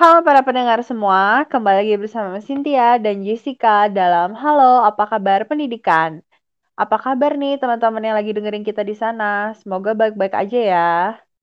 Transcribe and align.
Halo 0.00 0.24
para 0.24 0.40
pendengar 0.40 0.80
semua, 0.80 1.44
kembali 1.44 1.84
lagi 1.84 1.92
bersama 2.00 2.40
Cynthia 2.40 2.96
dan 2.96 3.20
Jessica 3.20 3.84
dalam 3.84 4.32
Halo, 4.32 4.80
apa 4.80 5.04
kabar 5.04 5.44
pendidikan? 5.44 6.24
Apa 6.72 6.96
kabar 6.96 7.36
nih 7.36 7.60
teman-teman 7.60 8.08
yang 8.08 8.16
lagi 8.16 8.32
dengerin 8.32 8.64
kita 8.64 8.80
di 8.80 8.96
sana? 8.96 9.52
Semoga 9.60 9.92
baik-baik 9.92 10.32
aja 10.32 10.56
ya. 10.56 10.92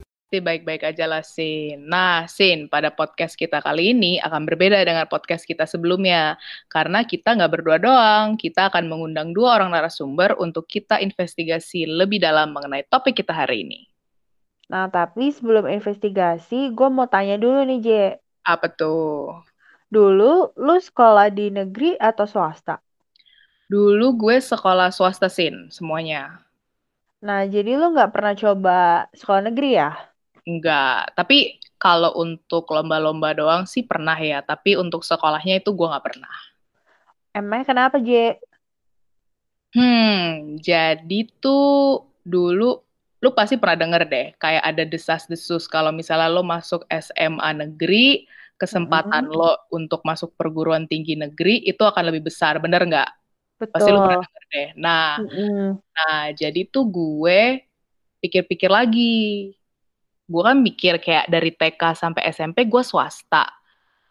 Pasti 0.01 0.41
baik-baik 0.41 0.89
aja 0.89 1.05
lah, 1.05 1.21
Sin. 1.21 1.85
Nah, 1.85 2.25
Sin, 2.25 2.65
pada 2.65 2.89
podcast 2.89 3.37
kita 3.37 3.61
kali 3.61 3.93
ini 3.93 4.17
akan 4.25 4.49
berbeda 4.49 4.81
dengan 4.81 5.05
podcast 5.05 5.45
kita 5.45 5.69
sebelumnya. 5.69 6.41
Karena 6.65 7.05
kita 7.05 7.37
nggak 7.37 7.61
berdua 7.61 7.77
doang, 7.77 8.41
kita 8.41 8.73
akan 8.73 8.89
mengundang 8.89 9.37
dua 9.37 9.61
orang 9.61 9.69
narasumber 9.69 10.33
untuk 10.41 10.65
kita 10.65 10.97
investigasi 10.97 11.85
lebih 11.85 12.25
dalam 12.25 12.57
mengenai 12.57 12.89
topik 12.89 13.21
kita 13.21 13.37
hari 13.37 13.69
ini. 13.69 13.85
Nah, 14.73 14.89
tapi 14.89 15.29
sebelum 15.29 15.69
investigasi, 15.69 16.73
gue 16.73 16.89
mau 16.89 17.05
tanya 17.05 17.37
dulu 17.37 17.61
nih, 17.61 17.81
Je. 17.85 18.05
Apa 18.47 18.71
tuh? 18.71 19.43
Dulu, 19.91 20.55
lu 20.55 20.75
sekolah 20.79 21.27
di 21.27 21.51
negeri 21.51 21.99
atau 21.99 22.23
swasta? 22.23 22.79
Dulu 23.67 24.15
gue 24.15 24.39
sekolah 24.39 24.87
swasta, 24.95 25.27
Sin, 25.27 25.67
semuanya. 25.67 26.39
Nah, 27.19 27.43
jadi 27.43 27.75
lu 27.75 27.91
nggak 27.91 28.15
pernah 28.15 28.33
coba 28.39 28.77
sekolah 29.11 29.51
negeri 29.51 29.75
ya? 29.75 29.91
Enggak, 30.47 31.11
tapi 31.11 31.59
kalau 31.75 32.15
untuk 32.15 32.63
lomba-lomba 32.71 33.35
doang 33.35 33.67
sih 33.67 33.83
pernah 33.83 34.15
ya, 34.15 34.39
tapi 34.39 34.79
untuk 34.79 35.03
sekolahnya 35.03 35.59
itu 35.59 35.75
gue 35.75 35.87
nggak 35.91 36.05
pernah. 36.07 36.35
Emangnya 37.35 37.67
kenapa, 37.67 37.99
Je? 37.99 38.39
Hmm, 39.75 40.55
jadi 40.63 41.27
tuh 41.43 42.07
dulu 42.23 42.86
lu 43.23 43.29
pasti 43.33 43.57
pernah 43.57 43.77
denger 43.81 44.03
deh, 44.09 44.27
kayak 44.37 44.63
ada 44.63 44.83
desas-desus 44.85 45.65
kalau 45.65 45.89
misalnya 45.89 46.29
lo 46.29 46.45
masuk 46.45 46.85
SMA 46.89 47.49
negeri, 47.65 48.29
kesempatan 48.61 49.25
Mm-mm. 49.29 49.37
lo 49.37 49.57
untuk 49.73 50.01
masuk 50.05 50.33
perguruan 50.37 50.85
tinggi 50.85 51.17
negeri 51.17 51.61
itu 51.65 51.81
akan 51.81 52.03
lebih 52.13 52.29
besar, 52.29 52.61
bener 52.61 52.85
nggak? 52.85 53.09
Pasti 53.73 53.89
lu 53.89 53.99
pernah 54.05 54.21
denger 54.21 54.43
deh. 54.53 54.69
Nah, 54.77 55.17
Mm-mm. 55.21 55.81
nah 55.97 56.29
jadi 56.33 56.61
tuh 56.69 56.85
gue 56.89 57.65
pikir-pikir 58.21 58.69
lagi. 58.69 59.53
Gue 60.27 60.41
kan 60.43 60.59
mikir 60.59 60.99
kayak 60.99 61.31
dari 61.31 61.55
TK 61.55 61.81
sampai 61.95 62.21
SMP 62.29 62.67
gue 62.67 62.83
swasta. 62.83 63.47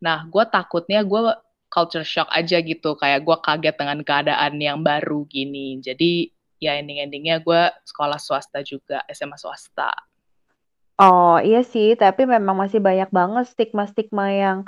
Nah, 0.00 0.24
gue 0.26 0.44
takutnya 0.48 1.04
gue 1.04 1.20
culture 1.68 2.06
shock 2.06 2.28
aja 2.32 2.56
gitu. 2.64 2.96
Kayak 2.96 3.20
gue 3.26 3.36
kaget 3.44 3.76
dengan 3.76 3.98
keadaan 4.00 4.54
yang 4.58 4.80
baru 4.80 5.28
gini. 5.28 5.78
Jadi 5.84 6.32
ya 6.62 6.78
ending-endingnya 6.80 7.42
gue 7.44 7.62
sekolah 7.84 8.18
swasta 8.20 8.60
juga, 8.64 9.04
SMA 9.10 9.36
swasta. 9.36 9.90
Oh 10.96 11.36
iya 11.44 11.60
sih, 11.72 11.92
tapi 12.02 12.24
memang 12.24 12.56
masih 12.56 12.80
banyak 12.80 13.08
banget 13.12 13.44
stigma-stigma 13.52 14.32
yang 14.32 14.58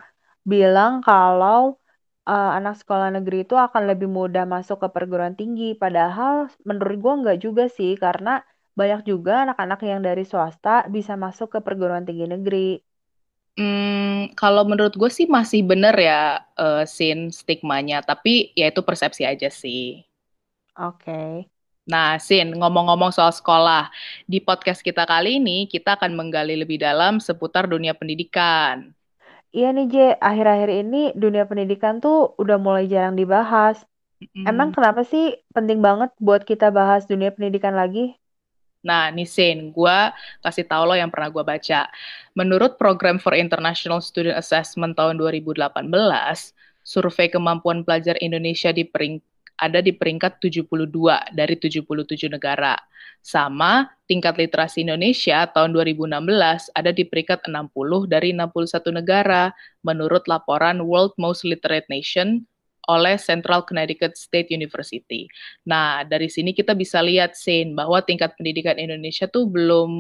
bilang 0.45 1.01
kalau 1.01 1.81
uh, 2.29 2.51
anak 2.59 2.77
sekolah 2.81 3.09
negeri 3.17 3.49
itu 3.49 3.57
akan 3.57 3.83
lebih 3.91 4.09
mudah 4.19 4.45
masuk 4.45 4.77
ke 4.85 4.89
perguruan 4.93 5.35
tinggi. 5.41 5.73
Padahal 5.73 6.53
menurut 6.69 6.97
gua 7.01 7.13
nggak 7.25 7.39
juga 7.45 7.65
sih, 7.73 7.97
karena 7.97 8.45
banyak 8.79 9.01
juga 9.11 9.43
anak-anak 9.49 9.81
yang 9.91 10.01
dari 10.05 10.23
swasta 10.23 10.87
bisa 10.87 11.17
masuk 11.19 11.49
ke 11.57 11.59
perguruan 11.67 12.05
tinggi 12.07 12.27
negeri. 12.29 12.69
Hmm, 13.59 14.31
kalau 14.39 14.63
menurut 14.63 14.95
gue 14.95 15.11
sih 15.11 15.27
masih 15.27 15.67
bener 15.67 15.91
ya, 15.99 16.47
uh, 16.55 16.87
Sin, 16.87 17.35
stigmanya. 17.35 18.07
Tapi 18.07 18.55
ya 18.55 18.71
itu 18.71 18.87
persepsi 18.87 19.27
aja 19.27 19.51
sih. 19.51 20.07
Oke. 20.79 21.51
Nah, 21.89 22.21
Sin, 22.21 22.53
ngomong-ngomong 22.53 23.17
soal 23.17 23.33
sekolah, 23.33 23.89
di 24.29 24.45
podcast 24.45 24.85
kita 24.85 25.09
kali 25.09 25.41
ini 25.41 25.65
kita 25.65 25.97
akan 25.97 26.13
menggali 26.13 26.53
lebih 26.53 26.77
dalam 26.77 27.17
seputar 27.17 27.65
dunia 27.65 27.97
pendidikan. 27.97 28.93
Iya 29.57 29.73
nih, 29.73 29.87
Je, 29.89 30.07
akhir-akhir 30.21 30.69
ini 30.85 31.03
dunia 31.17 31.49
pendidikan 31.49 31.97
tuh 32.05 32.37
udah 32.37 32.61
mulai 32.61 32.85
jarang 32.85 33.17
dibahas. 33.17 33.81
Emang 34.45 34.69
Mm. 34.69 34.77
kenapa 34.77 35.01
sih 35.09 35.41
penting 35.57 35.81
banget 35.81 36.13
buat 36.21 36.45
kita 36.45 36.69
bahas 36.69 37.09
dunia 37.09 37.33
pendidikan 37.33 37.73
lagi? 37.73 38.13
Nah, 38.85 39.09
nih 39.09 39.25
Sin, 39.25 39.73
gue 39.73 39.99
kasih 40.45 40.69
tahu 40.69 40.93
lo 40.93 40.95
yang 40.95 41.09
pernah 41.09 41.33
gue 41.33 41.41
baca. 41.41 41.89
Menurut 42.37 42.77
Program 42.77 43.17
for 43.17 43.33
International 43.33 44.05
Student 44.05 44.37
Assessment 44.37 44.93
tahun 44.93 45.17
2018, 45.17 46.53
survei 46.85 47.33
kemampuan 47.33 47.81
pelajar 47.81 48.21
Indonesia 48.21 48.77
di 48.77 48.85
pering- 48.85 49.25
ada 49.59 49.83
di 49.83 49.93
peringkat 49.93 50.39
72 50.39 50.79
dari 51.35 51.55
77 51.59 52.31
negara. 52.31 52.79
Sama 53.19 53.91
tingkat 54.07 54.39
literasi 54.39 54.87
Indonesia 54.87 55.45
tahun 55.51 55.75
2016 55.75 56.71
ada 56.73 56.91
di 56.95 57.05
peringkat 57.05 57.45
60 57.51 58.07
dari 58.07 58.31
61 58.33 58.95
negara 58.95 59.51
menurut 59.83 60.25
laporan 60.31 60.81
World 60.87 61.19
Most 61.19 61.43
Literate 61.43 61.91
Nation 61.91 62.47
oleh 62.89 63.21
Central 63.21 63.69
Connecticut 63.69 64.17
State 64.17 64.49
University. 64.49 65.29
Nah, 65.69 66.09
dari 66.09 66.33
sini 66.33 66.57
kita 66.57 66.73
bisa 66.73 67.05
lihat 67.05 67.37
Sin 67.37 67.77
bahwa 67.77 68.01
tingkat 68.01 68.33
pendidikan 68.41 68.81
Indonesia 68.81 69.29
tuh 69.29 69.45
belum 69.45 69.91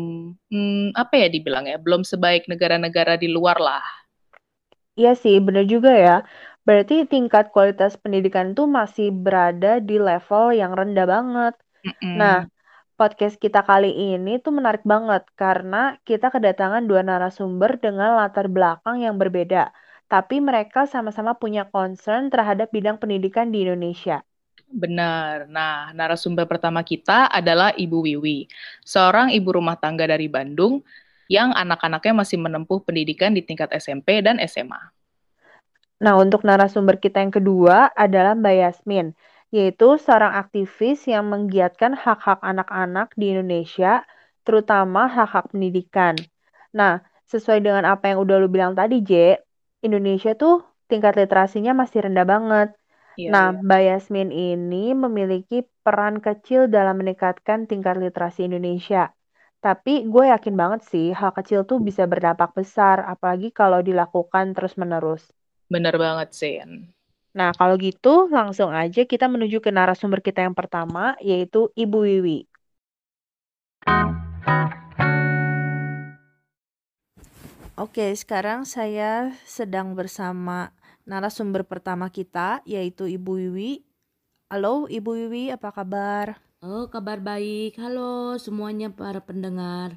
hmm, 0.48 0.96
apa 0.96 1.14
ya 1.20 1.28
dibilang 1.28 1.68
ya, 1.68 1.76
belum 1.76 2.02
sebaik 2.02 2.48
negara-negara 2.48 3.20
di 3.20 3.28
luar 3.28 3.60
lah. 3.60 3.84
Iya 4.98 5.14
sih, 5.14 5.38
bener 5.38 5.68
juga 5.68 5.94
ya. 5.94 6.16
Berarti 6.68 6.96
tingkat 7.12 7.44
kualitas 7.54 7.92
pendidikan 8.02 8.46
tuh 8.58 8.66
masih 8.78 9.08
berada 9.24 9.72
di 9.88 9.96
level 10.08 10.44
yang 10.60 10.72
rendah 10.78 11.06
banget. 11.14 11.54
Nah, 12.20 12.38
Mm-mm. 12.38 12.50
podcast 13.00 13.36
kita 13.44 13.60
kali 13.70 13.90
ini 14.12 14.32
tuh 14.44 14.52
menarik 14.58 14.84
banget 14.92 15.22
karena 15.42 15.96
kita 16.08 16.26
kedatangan 16.34 16.84
dua 16.90 17.00
narasumber 17.08 17.70
dengan 17.84 18.10
latar 18.20 18.46
belakang 18.56 18.96
yang 19.06 19.16
berbeda. 19.22 19.72
Tapi 20.12 20.36
mereka 20.48 20.80
sama-sama 20.94 21.32
punya 21.42 21.62
concern 21.74 22.22
terhadap 22.34 22.68
bidang 22.76 22.96
pendidikan 23.02 23.46
di 23.54 23.58
Indonesia. 23.64 24.16
Benar. 24.68 25.48
Nah, 25.48 25.96
narasumber 25.96 26.44
pertama 26.44 26.84
kita 26.84 27.28
adalah 27.32 27.72
Ibu 27.72 27.98
Wiwi, 28.04 28.38
seorang 28.84 29.32
ibu 29.32 29.48
rumah 29.56 29.80
tangga 29.80 30.04
dari 30.04 30.28
Bandung 30.28 30.84
yang 31.28 31.56
anak-anaknya 31.56 32.12
masih 32.24 32.38
menempuh 32.44 32.84
pendidikan 32.84 33.32
di 33.32 33.42
tingkat 33.48 33.72
SMP 33.72 34.20
dan 34.20 34.36
SMA. 34.44 34.97
Nah, 36.04 36.14
untuk 36.24 36.40
narasumber 36.48 36.96
kita 37.04 37.18
yang 37.24 37.34
kedua 37.34 37.90
adalah 38.04 38.32
Mbak 38.38 38.54
Yasmin, 38.62 39.06
yaitu 39.56 39.88
seorang 40.04 40.32
aktivis 40.42 40.98
yang 41.10 41.24
menggiatkan 41.32 41.92
hak-hak 42.04 42.38
anak-anak 42.50 43.08
di 43.18 43.24
Indonesia, 43.34 43.92
terutama 44.46 45.10
hak-hak 45.16 45.50
pendidikan. 45.52 46.14
Nah, 46.78 47.02
sesuai 47.32 47.58
dengan 47.66 47.84
apa 47.92 48.04
yang 48.14 48.18
udah 48.24 48.36
lu 48.42 48.48
bilang 48.50 48.74
tadi, 48.78 49.02
J, 49.02 49.12
Indonesia 49.86 50.32
tuh 50.38 50.62
tingkat 50.90 51.18
literasinya 51.18 51.72
masih 51.74 51.98
rendah 52.06 52.26
banget. 52.26 52.68
Iya, 53.16 53.32
Nah, 53.32 53.46
iya. 53.46 53.58
Mbak 53.66 53.82
Yasmin 53.88 54.30
ini 54.34 54.94
memiliki 54.94 55.66
peran 55.84 56.22
kecil 56.22 56.70
dalam 56.70 56.94
meningkatkan 57.02 57.66
tingkat 57.70 57.98
literasi 57.98 58.46
Indonesia. 58.50 59.10
Tapi 59.62 60.06
gue 60.10 60.24
yakin 60.34 60.54
banget 60.54 60.80
sih, 60.90 61.06
hal 61.14 61.30
kecil 61.38 61.66
tuh 61.70 61.78
bisa 61.82 62.06
berdampak 62.06 62.50
besar, 62.58 63.02
apalagi 63.06 63.50
kalau 63.50 63.82
dilakukan 63.82 64.54
terus-menerus. 64.56 65.22
Benar 65.68 66.00
banget, 66.00 66.32
Sin. 66.32 66.88
Nah, 67.36 67.52
kalau 67.52 67.76
gitu 67.76 68.26
langsung 68.32 68.72
aja 68.72 69.04
kita 69.04 69.28
menuju 69.28 69.60
ke 69.60 69.68
narasumber 69.68 70.24
kita 70.24 70.42
yang 70.48 70.56
pertama, 70.56 71.12
yaitu 71.20 71.68
Ibu 71.76 71.98
Wiwi. 72.08 72.38
Oke, 77.78 78.10
sekarang 78.16 78.66
saya 78.66 79.30
sedang 79.46 79.94
bersama 79.94 80.74
narasumber 81.06 81.62
pertama 81.62 82.10
kita, 82.10 82.64
yaitu 82.66 83.06
Ibu 83.06 83.32
Wiwi. 83.38 83.84
Halo, 84.48 84.88
Ibu 84.88 85.10
Wiwi, 85.14 85.52
apa 85.52 85.70
kabar? 85.70 86.40
Oh, 86.58 86.90
kabar 86.90 87.22
baik. 87.22 87.78
Halo 87.78 88.34
semuanya 88.40 88.90
para 88.90 89.22
pendengar. 89.22 89.94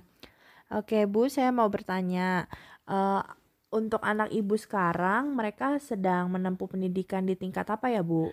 Oke, 0.70 1.10
Bu, 1.10 1.26
saya 1.26 1.50
mau 1.50 1.66
bertanya, 1.74 2.46
eh, 2.86 3.24
untuk 3.72 4.04
anak 4.04 4.30
Ibu 4.36 4.60
sekarang, 4.60 5.32
mereka 5.32 5.80
sedang 5.80 6.28
menempuh 6.28 6.68
pendidikan 6.68 7.24
di 7.24 7.40
tingkat 7.40 7.66
apa 7.72 7.88
ya, 7.88 8.04
Bu? 8.04 8.30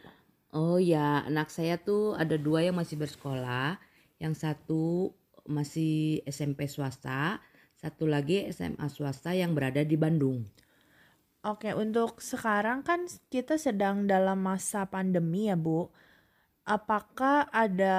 Oh 0.51 0.83
ya, 0.83 1.23
anak 1.25 1.55
saya 1.55 1.79
tuh 1.79 2.19
ada 2.19 2.35
dua 2.35 2.67
yang 2.67 2.75
masih 2.75 2.99
bersekolah. 2.99 3.79
Yang 4.19 4.35
satu 4.43 5.15
masih 5.47 6.27
SMP 6.27 6.67
swasta, 6.67 7.39
satu 7.79 8.11
lagi 8.11 8.51
SMA 8.51 8.91
swasta 8.91 9.31
yang 9.33 9.55
berada 9.55 9.87
di 9.87 9.95
Bandung. 9.95 10.43
Oke, 11.47 11.71
untuk 11.71 12.19
sekarang 12.19 12.83
kan 12.83 13.07
kita 13.31 13.57
sedang 13.63 14.11
dalam 14.11 14.43
masa 14.43 14.91
pandemi 14.91 15.47
ya, 15.47 15.55
Bu. 15.55 15.87
Apakah 16.67 17.47
ada 17.55 17.97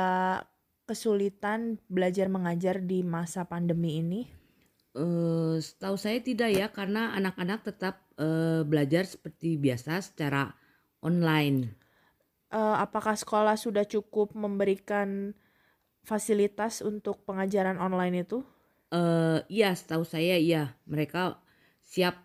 kesulitan 0.84 1.80
belajar 1.88 2.28
mengajar 2.28 2.84
di 2.84 3.00
masa 3.02 3.48
pandemi 3.48 4.04
ini? 4.04 4.39
Eh, 4.98 5.56
setahu 5.62 5.96
saya 6.02 6.18
tidak 6.20 6.50
ya, 6.50 6.68
karena 6.74 7.14
anak-anak 7.14 7.62
tetap 7.62 8.10
eh, 8.18 8.66
belajar 8.66 9.06
seperti 9.06 9.60
biasa 9.62 10.02
secara 10.02 10.50
online. 11.06 11.70
Eh, 12.50 12.76
apakah 12.82 13.14
sekolah 13.14 13.54
sudah 13.54 13.86
cukup 13.86 14.34
memberikan 14.34 15.38
fasilitas 16.02 16.82
untuk 16.82 17.22
pengajaran 17.28 17.78
online 17.78 18.26
itu? 18.26 18.42
Eh, 18.90 19.40
iya, 19.54 19.70
setahu 19.78 20.02
saya 20.02 20.42
iya, 20.42 20.74
mereka 20.90 21.38
siap 21.86 22.18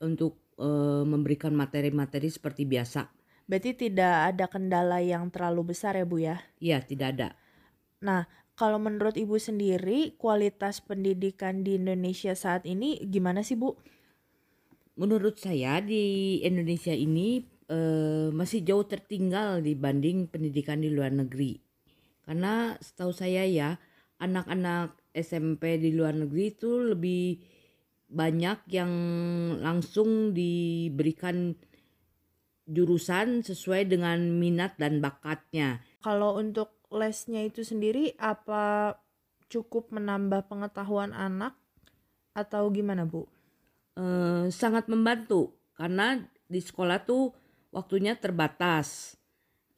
untuk 0.00 0.40
uh, 0.56 1.04
memberikan 1.04 1.52
materi-materi 1.52 2.32
seperti 2.32 2.64
biasa. 2.64 3.08
Berarti 3.44 3.76
tidak 3.76 4.32
ada 4.32 4.46
kendala 4.48 5.04
yang 5.04 5.28
terlalu 5.28 5.76
besar 5.76 5.96
ya 5.96 6.08
Bu 6.08 6.16
ya? 6.24 6.40
Iya, 6.56 6.80
tidak 6.80 7.08
ada. 7.16 7.28
Nah, 8.00 8.24
kalau 8.60 8.76
menurut 8.76 9.16
Ibu 9.16 9.40
sendiri, 9.40 10.20
kualitas 10.20 10.84
pendidikan 10.84 11.64
di 11.64 11.80
Indonesia 11.80 12.36
saat 12.36 12.68
ini 12.68 13.00
gimana 13.08 13.40
sih 13.40 13.56
Bu? 13.56 13.72
Menurut 15.00 15.40
saya 15.40 15.80
di 15.80 16.36
Indonesia 16.44 16.92
ini 16.92 17.40
uh, 17.72 18.28
masih 18.28 18.60
jauh 18.60 18.84
tertinggal 18.84 19.64
dibanding 19.64 20.28
pendidikan 20.28 20.84
di 20.84 20.92
luar 20.92 21.08
negeri. 21.08 21.56
Karena 22.28 22.76
setahu 22.76 23.16
saya 23.16 23.48
ya, 23.48 23.80
anak-anak 24.20 24.92
SMP 25.16 25.80
di 25.80 25.96
luar 25.96 26.20
negeri 26.20 26.52
itu 26.52 26.84
lebih 26.92 27.40
banyak 28.12 28.68
yang 28.76 28.92
langsung 29.64 30.36
diberikan 30.36 31.56
jurusan 32.68 33.40
sesuai 33.40 33.88
dengan 33.88 34.20
minat 34.36 34.76
dan 34.76 35.00
bakatnya. 35.00 35.80
Kalau 36.04 36.36
untuk 36.36 36.79
lesnya 36.90 37.46
itu 37.46 37.62
sendiri 37.62 38.18
apa 38.18 38.94
cukup 39.50 39.90
menambah 39.94 40.46
pengetahuan 40.46 41.14
anak 41.14 41.54
atau 42.34 42.70
gimana 42.70 43.06
Bu? 43.06 43.26
Eh, 43.98 44.46
sangat 44.54 44.86
membantu 44.86 45.54
karena 45.74 46.18
di 46.46 46.60
sekolah 46.62 47.02
tuh 47.02 47.34
waktunya 47.74 48.14
terbatas 48.14 49.18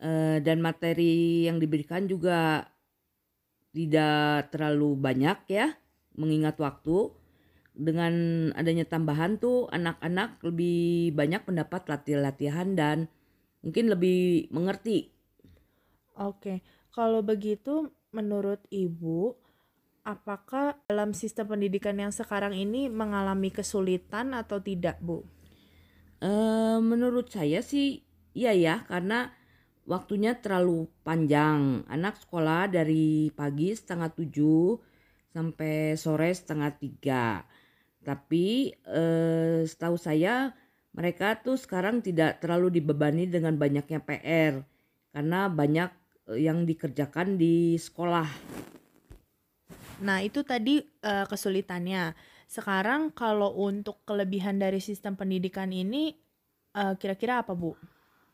eh, 0.00 0.40
dan 0.40 0.60
materi 0.60 1.48
yang 1.48 1.56
diberikan 1.56 2.04
juga 2.04 2.68
tidak 3.72 4.52
terlalu 4.52 5.00
banyak 5.00 5.38
ya 5.48 5.72
mengingat 6.20 6.60
waktu 6.60 7.08
dengan 7.72 8.12
adanya 8.52 8.84
tambahan 8.84 9.40
tuh 9.40 9.64
anak-anak 9.72 10.44
lebih 10.44 11.16
banyak 11.16 11.40
mendapat 11.48 11.88
latihan-latihan 11.88 12.76
dan 12.76 13.08
mungkin 13.64 13.88
lebih 13.88 14.52
mengerti. 14.52 15.08
Oke, 16.20 16.60
kalau 16.92 17.24
begitu 17.24 17.90
menurut 18.12 18.60
Ibu, 18.68 19.34
apakah 20.04 20.76
dalam 20.86 21.16
sistem 21.16 21.56
pendidikan 21.56 21.96
yang 21.96 22.12
sekarang 22.12 22.52
ini 22.52 22.92
mengalami 22.92 23.48
kesulitan 23.48 24.36
atau 24.36 24.60
tidak, 24.60 25.00
Bu? 25.00 25.24
E, 26.20 26.30
menurut 26.78 27.32
saya 27.32 27.64
sih 27.64 28.04
iya 28.36 28.52
ya, 28.52 28.84
karena 28.86 29.32
waktunya 29.88 30.36
terlalu 30.36 30.86
panjang. 31.02 31.82
Anak 31.88 32.20
sekolah 32.20 32.68
dari 32.68 33.32
pagi 33.32 33.72
setengah 33.72 34.12
tujuh 34.12 34.78
sampai 35.32 35.96
sore 35.96 36.28
setengah 36.28 36.70
tiga 36.76 37.48
tapi 38.02 38.74
eh, 38.74 39.62
setahu 39.64 39.96
saya 39.96 40.52
mereka 40.92 41.40
tuh 41.40 41.56
sekarang 41.56 42.04
tidak 42.04 42.42
terlalu 42.42 42.82
dibebani 42.82 43.24
dengan 43.30 43.56
banyaknya 43.56 44.02
PR 44.02 44.60
karena 45.14 45.48
banyak 45.48 45.90
yang 46.36 46.64
dikerjakan 46.64 47.36
di 47.40 47.76
sekolah. 47.76 48.28
Nah, 50.02 50.18
itu 50.24 50.42
tadi 50.42 50.82
uh, 50.82 51.26
kesulitannya. 51.30 52.12
Sekarang 52.50 53.14
kalau 53.14 53.54
untuk 53.56 54.04
kelebihan 54.04 54.60
dari 54.60 54.82
sistem 54.82 55.16
pendidikan 55.16 55.72
ini 55.72 56.12
kira 56.72 56.96
kira-kira 56.96 57.44
apa, 57.44 57.52
Bu? 57.52 57.76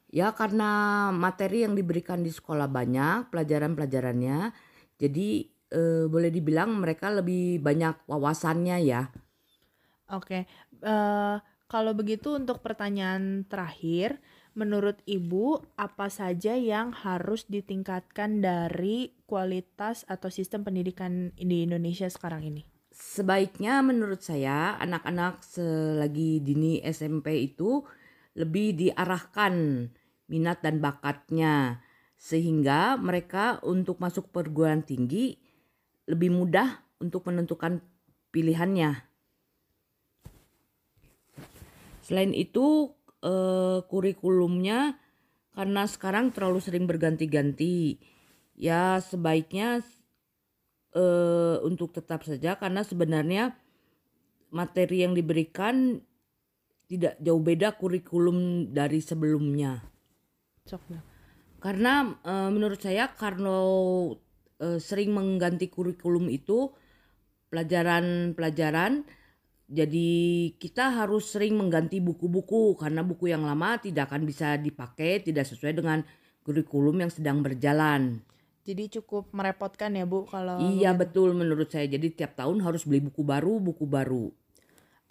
Ya, 0.09 0.33
karena 0.33 1.11
materi 1.13 1.67
yang 1.67 1.77
diberikan 1.77 2.23
di 2.23 2.31
sekolah 2.33 2.71
banyak, 2.71 3.29
pelajaran-pelajarannya. 3.35 4.55
Jadi 4.97 5.29
eh, 5.69 6.05
boleh 6.09 6.31
dibilang 6.33 6.81
mereka 6.81 7.13
lebih 7.13 7.61
banyak 7.61 8.09
wawasannya 8.09 8.79
ya. 8.89 9.11
Oke, 10.09 10.49
uh, 10.81 11.37
kalau 11.69 11.93
begitu 11.93 12.33
untuk 12.33 12.65
pertanyaan 12.65 13.45
terakhir, 13.45 14.17
menurut 14.57 15.01
Ibu 15.05 15.77
apa 15.77 16.09
saja 16.09 16.57
yang 16.57 16.93
harus 16.93 17.45
ditingkatkan 17.49 18.41
dari 18.41 19.13
kualitas 19.29 20.09
atau 20.09 20.33
sistem 20.33 20.65
pendidikan 20.65 21.33
di 21.37 21.67
Indonesia 21.67 22.09
sekarang 22.09 22.45
ini? 22.49 22.63
Sebaiknya 22.89 23.79
menurut 23.85 24.25
saya 24.25 24.75
anak-anak 24.81 25.45
selagi 25.45 26.43
dini 26.43 26.83
SMP 26.83 27.53
itu 27.53 27.87
lebih 28.35 28.75
diarahkan 28.75 29.87
minat 30.29 30.63
dan 30.63 30.83
bakatnya 30.83 31.83
sehingga 32.19 32.99
mereka 32.99 33.63
untuk 33.63 34.03
masuk 34.03 34.35
perguruan 34.35 34.83
tinggi 34.83 35.39
lebih 36.11 36.35
mudah 36.35 36.83
untuk 36.99 37.29
menentukan 37.31 37.79
pilihannya. 38.35 39.07
Selain 42.03 42.33
itu 42.33 42.98
eh, 43.23 43.79
kurikulumnya 43.87 44.99
karena 45.55 45.83
sekarang 45.91 46.31
terlalu 46.31 46.61
sering 46.63 46.85
berganti-ganti. 46.87 47.99
Ya 48.59 48.99
sebaiknya 48.99 49.83
eh, 50.95 51.57
untuk 51.63 51.95
tetap 51.95 52.27
saja 52.27 52.59
karena 52.59 52.83
sebenarnya 52.83 53.55
materi 54.49 55.05
yang 55.05 55.13
diberikan 55.13 56.01
tidak 56.89 57.21
jauh 57.21 57.41
beda 57.41 57.77
kurikulum 57.77 58.73
dari 58.73 59.05
sebelumnya. 59.05 59.85
Karena 61.61 62.17
e, 62.25 62.33
menurut 62.49 62.81
saya 62.81 63.13
karena 63.13 63.61
e, 64.57 64.81
sering 64.81 65.13
mengganti 65.13 65.69
kurikulum 65.69 66.33
itu 66.33 66.73
pelajaran-pelajaran 67.53 69.05
jadi 69.69 70.09
kita 70.57 70.97
harus 70.97 71.29
sering 71.29 71.53
mengganti 71.53 72.01
buku-buku 72.01 72.73
karena 72.81 73.05
buku 73.05 73.29
yang 73.29 73.45
lama 73.45 73.77
tidak 73.77 74.09
akan 74.09 74.25
bisa 74.25 74.57
dipakai, 74.57 75.21
tidak 75.21 75.45
sesuai 75.45 75.77
dengan 75.77 76.01
kurikulum 76.41 77.05
yang 77.05 77.13
sedang 77.13 77.45
berjalan. 77.45 78.25
Jadi 78.65 78.89
cukup 79.01 79.29
merepotkan 79.37 79.93
ya 79.93 80.09
Bu 80.09 80.25
kalau 80.25 80.57
Iya 80.57 80.97
betul 80.97 81.37
menurut 81.37 81.69
saya. 81.69 81.85
Jadi 81.85 82.17
tiap 82.17 82.33
tahun 82.37 82.65
harus 82.65 82.89
beli 82.89 83.05
buku 83.05 83.21
baru, 83.21 83.61
buku 83.61 83.85
baru. 83.85 84.33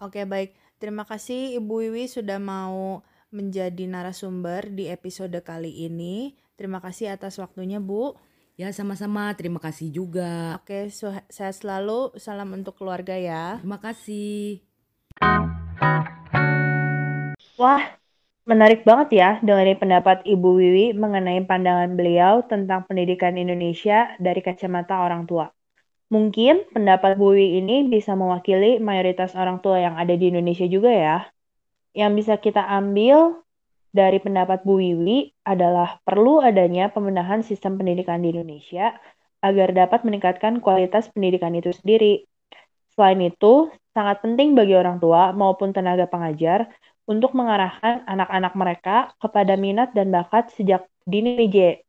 Oke 0.01 0.25
baik. 0.25 0.57
Terima 0.81 1.05
kasih 1.05 1.57
Ibu 1.61 1.89
Wiwi 1.89 2.09
sudah 2.09 2.41
mau 2.41 3.05
menjadi 3.29 3.85
narasumber 3.85 4.73
di 4.73 4.89
episode 4.89 5.37
kali 5.45 5.85
ini. 5.85 6.33
Terima 6.57 6.81
kasih 6.81 7.13
atas 7.13 7.37
waktunya 7.37 7.77
Bu. 7.77 8.17
Ya 8.57 8.73
sama-sama, 8.73 9.29
terima 9.37 9.61
kasih 9.61 9.93
juga. 9.93 10.57
Oke, 10.57 10.89
sehat 10.89 11.61
selalu. 11.61 12.17
Salam 12.17 12.57
untuk 12.57 12.73
keluarga 12.73 13.13
ya. 13.13 13.61
Terima 13.61 13.77
kasih. 13.77 14.65
Wah, 17.53 17.85
menarik 18.49 18.81
banget 18.81 19.09
ya 19.13 19.29
dengerin 19.45 19.77
pendapat 19.77 20.25
Ibu 20.25 20.57
Wiwi 20.57 20.97
mengenai 20.97 21.45
pandangan 21.45 21.93
beliau 21.93 22.41
tentang 22.49 22.81
pendidikan 22.89 23.37
Indonesia 23.37 24.17
dari 24.17 24.41
kacamata 24.41 25.05
orang 25.05 25.29
tua. 25.29 25.53
Mungkin 26.09 26.73
pendapat 26.73 27.13
Bu 27.13 27.37
Wiwi 27.37 27.61
ini 27.61 27.85
bisa 27.85 28.17
mewakili 28.17 28.81
mayoritas 28.81 29.37
orang 29.37 29.61
tua 29.61 29.85
yang 29.85 30.01
ada 30.01 30.17
di 30.17 30.33
Indonesia 30.33 30.65
juga 30.65 30.89
ya. 30.89 31.29
Yang 31.93 32.25
bisa 32.25 32.33
kita 32.41 32.65
ambil 32.65 33.37
dari 33.97 34.21
pendapat 34.21 34.61
Bu 34.61 34.77
Wiwi 34.77 35.33
adalah 35.41 35.97
perlu 36.05 36.37
adanya 36.37 36.93
pembenahan 36.93 37.41
sistem 37.41 37.81
pendidikan 37.81 38.21
di 38.21 38.29
Indonesia 38.29 38.93
agar 39.41 39.73
dapat 39.73 40.05
meningkatkan 40.05 40.61
kualitas 40.61 41.09
pendidikan 41.09 41.57
itu 41.57 41.73
sendiri. 41.73 42.29
Selain 42.93 43.17
itu, 43.17 43.73
sangat 43.97 44.21
penting 44.21 44.53
bagi 44.53 44.77
orang 44.77 45.01
tua 45.01 45.33
maupun 45.33 45.73
tenaga 45.73 46.05
pengajar 46.05 46.69
untuk 47.09 47.33
mengarahkan 47.33 48.05
anak-anak 48.05 48.53
mereka 48.53 48.97
kepada 49.17 49.57
minat 49.57 49.89
dan 49.97 50.13
bakat 50.13 50.53
sejak 50.53 50.85
dini 51.09 51.49
J. 51.49 51.81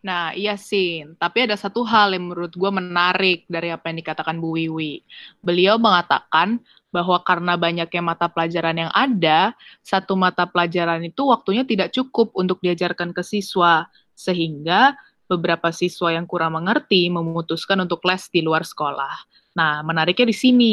Nah, 0.00 0.32
iya 0.32 0.56
sih. 0.56 1.04
Tapi 1.20 1.44
ada 1.44 1.60
satu 1.60 1.84
hal 1.84 2.16
yang 2.16 2.32
menurut 2.32 2.52
gue 2.56 2.70
menarik 2.72 3.44
dari 3.46 3.68
apa 3.68 3.92
yang 3.92 4.00
dikatakan 4.00 4.40
Bu 4.40 4.56
Wiwi. 4.56 5.04
Beliau 5.44 5.76
mengatakan 5.76 6.64
bahwa 6.90 7.22
karena 7.22 7.54
banyaknya 7.54 8.02
mata 8.02 8.26
pelajaran 8.26 8.86
yang 8.86 8.92
ada, 8.92 9.54
satu 9.82 10.18
mata 10.18 10.46
pelajaran 10.46 11.02
itu 11.06 11.22
waktunya 11.30 11.62
tidak 11.62 11.94
cukup 11.94 12.34
untuk 12.34 12.58
diajarkan 12.62 13.14
ke 13.14 13.22
siswa, 13.22 13.86
sehingga 14.14 14.98
beberapa 15.30 15.70
siswa 15.70 16.10
yang 16.10 16.26
kurang 16.26 16.58
mengerti 16.58 17.06
memutuskan 17.06 17.86
untuk 17.86 18.02
les 18.02 18.26
di 18.34 18.42
luar 18.42 18.66
sekolah. 18.66 19.14
Nah, 19.54 19.86
menariknya 19.86 20.30
di 20.30 20.36
sini, 20.36 20.72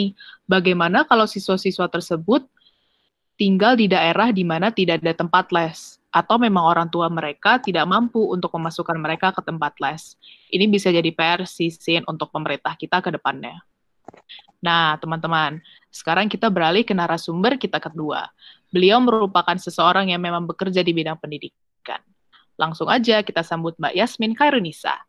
bagaimana 0.49 1.05
kalau 1.05 1.29
siswa-siswa 1.29 1.85
tersebut 1.89 2.45
tinggal 3.37 3.77
di 3.77 3.85
daerah 3.85 4.33
di 4.33 4.41
mana 4.41 4.73
tidak 4.73 5.05
ada 5.05 5.13
tempat 5.13 5.53
les, 5.53 6.01
atau 6.09 6.41
memang 6.41 6.65
orang 6.65 6.89
tua 6.89 7.05
mereka 7.13 7.61
tidak 7.61 7.85
mampu 7.85 8.17
untuk 8.33 8.49
memasukkan 8.57 8.97
mereka 8.97 9.29
ke 9.29 9.45
tempat 9.45 9.77
les. 9.77 10.17
Ini 10.49 10.65
bisa 10.65 10.89
jadi 10.89 11.09
PR 11.13 11.45
sisin 11.45 12.01
untuk 12.09 12.33
pemerintah 12.33 12.73
kita 12.73 12.97
ke 13.05 13.13
depannya. 13.13 13.61
Nah, 14.57 14.97
teman-teman, 14.97 15.61
sekarang 15.93 16.27
kita 16.27 16.49
beralih 16.49 16.81
ke 16.81 16.91
narasumber 16.91 17.55
kita 17.61 17.77
kedua. 17.77 18.27
Beliau 18.73 18.97
merupakan 18.99 19.55
seseorang 19.55 20.11
yang 20.11 20.19
memang 20.19 20.43
bekerja 20.43 20.81
di 20.81 20.91
bidang 20.91 21.17
pendidikan. 21.21 22.01
Langsung 22.57 22.89
aja 22.89 23.21
kita 23.21 23.45
sambut 23.45 23.77
Mbak 23.77 23.93
Yasmin 23.93 24.33
Kairunisa. 24.33 25.07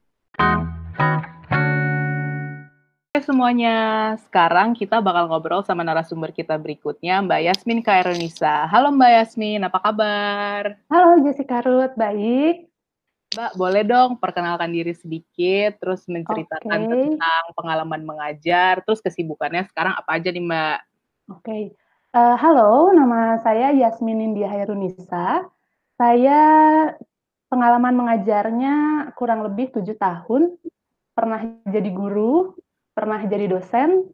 semuanya, 3.29 3.77
sekarang 4.25 4.73
kita 4.73 5.05
bakal 5.05 5.29
ngobrol 5.29 5.61
sama 5.61 5.85
narasumber 5.85 6.33
kita 6.33 6.57
berikutnya, 6.57 7.21
Mbak 7.21 7.41
Yasmin 7.45 7.81
Kaironisa. 7.85 8.65
Halo 8.73 8.89
Mbak 8.97 9.11
Yasmin, 9.21 9.61
apa 9.69 9.79
kabar? 9.85 10.81
Halo 10.89 11.21
Jessica 11.21 11.61
Ruth, 11.61 11.93
baik. 11.93 12.68
Mbak, 13.29 13.61
boleh 13.61 13.85
dong 13.85 14.17
perkenalkan 14.17 14.73
diri 14.73 14.97
sedikit, 14.97 15.77
terus 15.77 16.09
menceritakan 16.09 16.81
Oke. 16.89 16.93
tentang 16.97 17.45
pengalaman 17.53 18.03
mengajar, 18.09 18.81
terus 18.81 19.05
kesibukannya 19.05 19.69
sekarang 19.69 20.01
apa 20.01 20.17
aja 20.17 20.33
nih 20.33 20.45
Mbak? 20.49 20.79
Oke. 21.37 21.77
Eh, 22.09 22.37
halo, 22.41 22.89
nama 22.97 23.37
saya 23.45 23.69
Yasmin 23.77 24.33
India 24.33 24.49
Hairunisa. 24.49 25.45
Saya 26.01 26.41
pengalaman 27.53 28.01
mengajarnya 28.01 28.75
kurang 29.13 29.45
lebih 29.45 29.77
tujuh 29.77 30.01
tahun. 30.01 30.57
Pernah 31.13 31.69
jadi 31.69 31.91
guru, 31.93 32.57
pernah 32.97 33.29
jadi 33.29 33.45
dosen, 33.45 34.09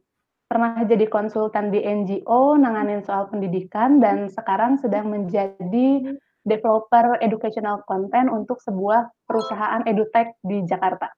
pernah 0.51 0.83
jadi 0.83 1.07
konsultan 1.07 1.71
di 1.71 1.79
NGO, 1.79 2.59
nanganin 2.59 2.99
soal 3.07 3.31
pendidikan, 3.31 4.03
dan 4.03 4.27
sekarang 4.27 4.75
sedang 4.75 5.07
menjadi 5.07 6.19
developer 6.45 7.17
educational 7.19 7.81
content 7.89 8.29
untuk 8.29 8.61
sebuah 8.61 9.09
perusahaan 9.25 9.81
edutech 9.89 10.37
di 10.45 10.61
Jakarta. 10.63 11.09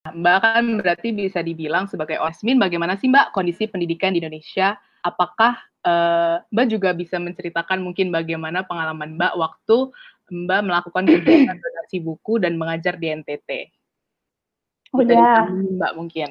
Mbak 0.00 0.38
kan 0.40 0.64
berarti 0.80 1.12
bisa 1.12 1.44
dibilang 1.44 1.84
sebagai 1.84 2.16
Yasmin, 2.16 2.56
bagaimana 2.56 2.96
sih 2.96 3.08
Mbak 3.08 3.36
kondisi 3.36 3.68
pendidikan 3.68 4.16
di 4.16 4.20
Indonesia? 4.24 4.76
Apakah 5.04 5.60
uh, 5.84 6.40
Mbak 6.48 6.66
juga 6.72 6.90
bisa 6.96 7.20
menceritakan 7.20 7.84
mungkin 7.84 8.08
bagaimana 8.08 8.64
pengalaman 8.64 9.16
Mbak 9.16 9.34
waktu 9.36 9.76
Mbak 10.30 10.60
melakukan 10.64 11.04
kegiatan 11.04 11.56
donasi 11.64 11.98
buku 12.00 12.40
dan 12.40 12.56
mengajar 12.56 12.96
di 12.96 13.12
NTT? 13.12 13.50
Oh 14.96 15.04
ya. 15.04 15.46
Mbak 15.52 15.92
mungkin. 15.96 16.30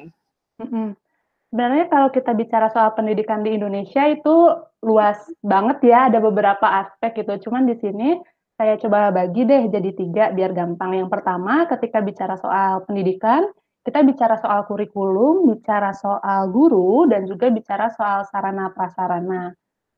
Mm-mm. 0.60 0.99
Sebenarnya 1.50 1.90
kalau 1.90 2.14
kita 2.14 2.30
bicara 2.30 2.70
soal 2.70 2.94
pendidikan 2.94 3.42
di 3.42 3.58
Indonesia 3.58 4.06
itu 4.06 4.54
luas 4.86 5.18
banget 5.42 5.82
ya, 5.82 6.06
ada 6.06 6.22
beberapa 6.22 6.62
aspek 6.62 7.26
gitu. 7.26 7.50
Cuman 7.50 7.66
di 7.66 7.74
sini 7.74 8.14
saya 8.54 8.78
coba 8.78 9.10
bagi 9.10 9.42
deh 9.42 9.66
jadi 9.66 9.90
tiga 9.98 10.24
biar 10.30 10.54
gampang. 10.54 10.94
Yang 10.94 11.10
pertama, 11.10 11.66
ketika 11.66 11.98
bicara 11.98 12.38
soal 12.38 12.86
pendidikan, 12.86 13.50
kita 13.82 14.06
bicara 14.06 14.38
soal 14.38 14.62
kurikulum, 14.70 15.50
bicara 15.50 15.90
soal 15.90 16.54
guru, 16.54 17.10
dan 17.10 17.26
juga 17.26 17.50
bicara 17.50 17.90
soal 17.98 18.22
sarana 18.30 18.70
prasarana. 18.70 19.50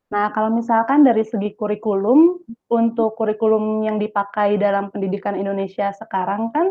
Nah, 0.09 0.29
kalau 0.33 0.53
misalkan 0.57 1.05
dari 1.05 1.25
segi 1.27 1.53
kurikulum, 1.53 2.41
untuk 2.73 3.13
kurikulum 3.13 3.85
yang 3.85 4.01
dipakai 4.01 4.57
dalam 4.57 4.89
pendidikan 4.89 5.37
Indonesia 5.37 5.93
sekarang 5.93 6.49
kan 6.49 6.67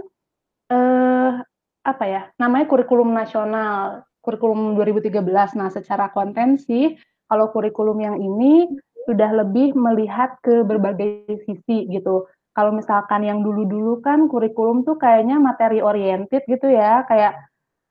eh, 0.74 1.32
apa 1.86 2.04
ya, 2.06 2.30
namanya 2.42 2.66
kurikulum 2.66 3.14
nasional, 3.14 4.06
kurikulum 4.22 4.78
2013. 4.78 5.58
Nah, 5.58 5.70
secara 5.74 6.10
konten 6.13 6.62
sih, 6.62 6.98
kalau 7.25 7.50
kurikulum 7.50 7.98
yang 8.01 8.18
ini 8.22 8.70
sudah 9.10 9.34
lebih 9.34 9.74
melihat 9.74 10.38
ke 10.46 10.62
berbagai 10.62 11.25
sisi 11.46 11.90
gitu. 11.90 12.30
Kalau 12.51 12.75
misalkan 12.75 13.24
yang 13.24 13.42
dulu-dulu 13.42 14.04
kan 14.04 14.28
kurikulum 14.28 14.84
tuh 14.84 15.00
kayaknya 15.00 15.40
materi 15.40 15.80
oriented 15.80 16.44
gitu 16.46 16.68
ya, 16.68 17.08
kayak 17.08 17.40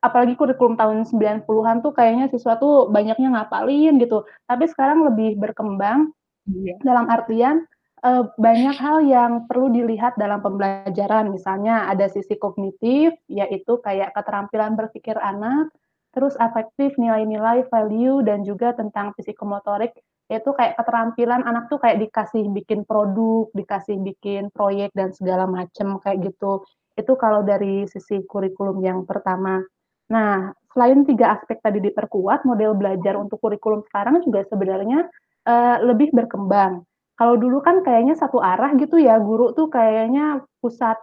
apalagi 0.01 0.37
kurikulum 0.37 0.77
tahun 0.77 1.05
90-an 1.09 1.85
tuh 1.85 1.93
kayaknya 1.93 2.29
siswa 2.33 2.57
tuh 2.61 2.89
banyaknya 2.93 3.33
ngapalin 3.33 3.97
gitu. 4.01 4.25
Tapi 4.45 4.65
sekarang 4.69 5.05
lebih 5.09 5.41
berkembang 5.41 6.13
iya. 6.49 6.77
dalam 6.85 7.09
artian 7.09 7.65
uh, 8.05 8.29
banyak 8.37 8.77
hal 8.77 9.05
yang 9.05 9.33
perlu 9.49 9.73
dilihat 9.73 10.17
dalam 10.17 10.41
pembelajaran. 10.41 11.33
Misalnya 11.33 11.89
ada 11.89 12.09
sisi 12.09 12.37
kognitif, 12.37 13.17
yaitu 13.29 13.81
kayak 13.81 14.13
keterampilan 14.17 14.77
berpikir 14.77 15.17
anak, 15.21 15.73
terus 16.11 16.35
afektif, 16.39 16.95
nilai-nilai, 16.99 17.67
value, 17.71 18.23
dan 18.27 18.43
juga 18.43 18.75
tentang 18.75 19.15
psikomotorik, 19.15 19.95
yaitu 20.31 20.51
kayak 20.55 20.79
keterampilan 20.79 21.43
anak 21.43 21.67
tuh 21.71 21.79
kayak 21.83 22.03
dikasih 22.03 22.51
bikin 22.51 22.87
produk, 22.87 23.51
dikasih 23.55 23.99
bikin 24.03 24.51
proyek, 24.51 24.91
dan 24.95 25.11
segala 25.15 25.47
macem 25.47 25.99
kayak 26.03 26.31
gitu. 26.31 26.63
Itu 26.99 27.15
kalau 27.19 27.47
dari 27.47 27.87
sisi 27.87 28.23
kurikulum 28.27 28.83
yang 28.83 29.07
pertama. 29.07 29.63
Nah, 30.11 30.51
selain 30.75 31.07
tiga 31.07 31.39
aspek 31.39 31.63
tadi 31.63 31.79
diperkuat, 31.79 32.43
model 32.43 32.75
belajar 32.75 33.15
untuk 33.19 33.39
kurikulum 33.39 33.87
sekarang 33.87 34.23
juga 34.27 34.43
sebenarnya 34.51 35.07
uh, 35.47 35.77
lebih 35.87 36.11
berkembang 36.11 36.83
kalau 37.21 37.37
dulu 37.37 37.61
kan 37.61 37.85
kayaknya 37.85 38.17
satu 38.17 38.41
arah 38.41 38.73
gitu 38.81 38.97
ya, 38.97 39.21
guru 39.21 39.53
tuh 39.53 39.69
kayaknya 39.69 40.41
pusat 40.65 40.97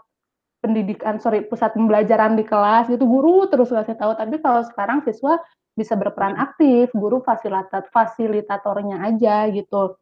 pendidikan, 0.62 1.22
sorry, 1.22 1.46
pusat 1.46 1.78
pembelajaran 1.78 2.34
di 2.34 2.44
kelas 2.44 2.90
gitu, 2.90 3.06
guru 3.06 3.46
terus 3.48 3.70
ngasih 3.70 3.96
tahu. 3.98 4.18
Tapi 4.18 4.42
kalau 4.42 4.62
sekarang 4.66 5.06
siswa 5.06 5.38
bisa 5.78 5.94
berperan 5.94 6.34
aktif, 6.42 6.90
guru 6.98 7.22
fasilitat 7.22 7.94
fasilitatornya 7.94 9.06
aja 9.06 9.46
gitu. 9.54 9.96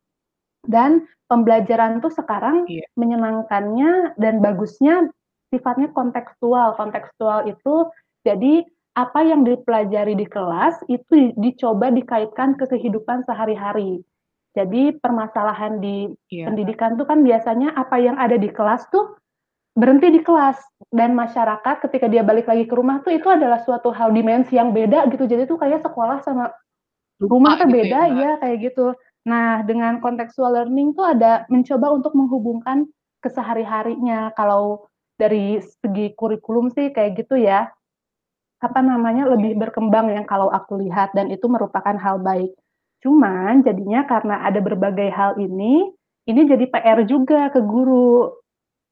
Dan 0.65 1.05
pembelajaran 1.27 1.99
tuh 2.01 2.09
sekarang 2.15 2.65
yeah. 2.65 2.87
menyenangkannya 2.97 4.15
dan 4.17 4.39
bagusnya 4.39 5.11
sifatnya 5.51 5.91
kontekstual. 5.91 6.73
Kontekstual 6.79 7.51
itu 7.51 7.91
jadi 8.25 8.65
apa 8.95 9.27
yang 9.27 9.43
dipelajari 9.43 10.15
di 10.15 10.23
kelas 10.23 10.79
itu 10.87 11.35
dicoba 11.35 11.91
dikaitkan 11.91 12.55
ke 12.55 12.65
kehidupan 12.71 13.27
sehari-hari. 13.27 14.01
Jadi 14.55 14.95
permasalahan 15.03 15.83
di 15.83 16.07
yeah. 16.31 16.47
pendidikan 16.47 16.95
tuh 16.95 17.03
kan 17.03 17.19
biasanya 17.21 17.75
apa 17.75 17.99
yang 17.99 18.15
ada 18.15 18.39
di 18.39 18.47
kelas 18.47 18.87
tuh 18.87 19.19
berhenti 19.75 20.07
di 20.07 20.23
kelas 20.23 20.55
dan 20.95 21.11
masyarakat 21.11 21.83
ketika 21.83 22.07
dia 22.07 22.23
balik 22.23 22.47
lagi 22.47 22.63
ke 22.63 22.73
rumah 22.73 23.03
tuh 23.03 23.11
itu 23.11 23.27
adalah 23.27 23.59
suatu 23.59 23.91
hal 23.91 24.15
dimensi 24.15 24.55
yang 24.55 24.71
beda 24.71 25.11
gitu. 25.11 25.27
Jadi 25.27 25.43
tuh 25.45 25.59
kayak 25.59 25.83
sekolah 25.83 26.23
sama 26.23 26.47
rumah 27.19 27.59
tuh 27.59 27.67
gitu 27.67 27.75
beda 27.83 28.01
ya, 28.07 28.15
ya 28.15 28.31
kayak 28.39 28.57
gitu. 28.71 28.95
Nah, 29.27 29.65
dengan 29.67 29.99
contextual 29.99 30.55
learning 30.55 30.95
tuh 30.95 31.05
ada 31.11 31.43
mencoba 31.51 31.91
untuk 31.91 32.15
menghubungkan 32.15 32.87
kesehari-harinya. 33.19 34.31
Kalau 34.37 34.87
dari 35.19 35.59
segi 35.59 36.15
kurikulum 36.15 36.71
sih 36.71 36.95
kayak 36.95 37.25
gitu 37.25 37.35
ya. 37.35 37.67
Apa 38.63 38.79
namanya 38.79 39.27
lebih 39.27 39.59
berkembang 39.59 40.07
yang 40.07 40.23
kalau 40.23 40.47
aku 40.47 40.79
lihat 40.79 41.11
dan 41.11 41.27
itu 41.27 41.51
merupakan 41.51 41.99
hal 41.99 42.23
baik. 42.23 42.55
Cuman 43.03 43.61
jadinya 43.67 44.07
karena 44.07 44.39
ada 44.47 44.63
berbagai 44.63 45.11
hal 45.11 45.35
ini, 45.35 45.91
ini 46.25 46.41
jadi 46.47 46.63
PR 46.71 47.03
juga 47.03 47.51
ke 47.51 47.59
guru. 47.59 48.31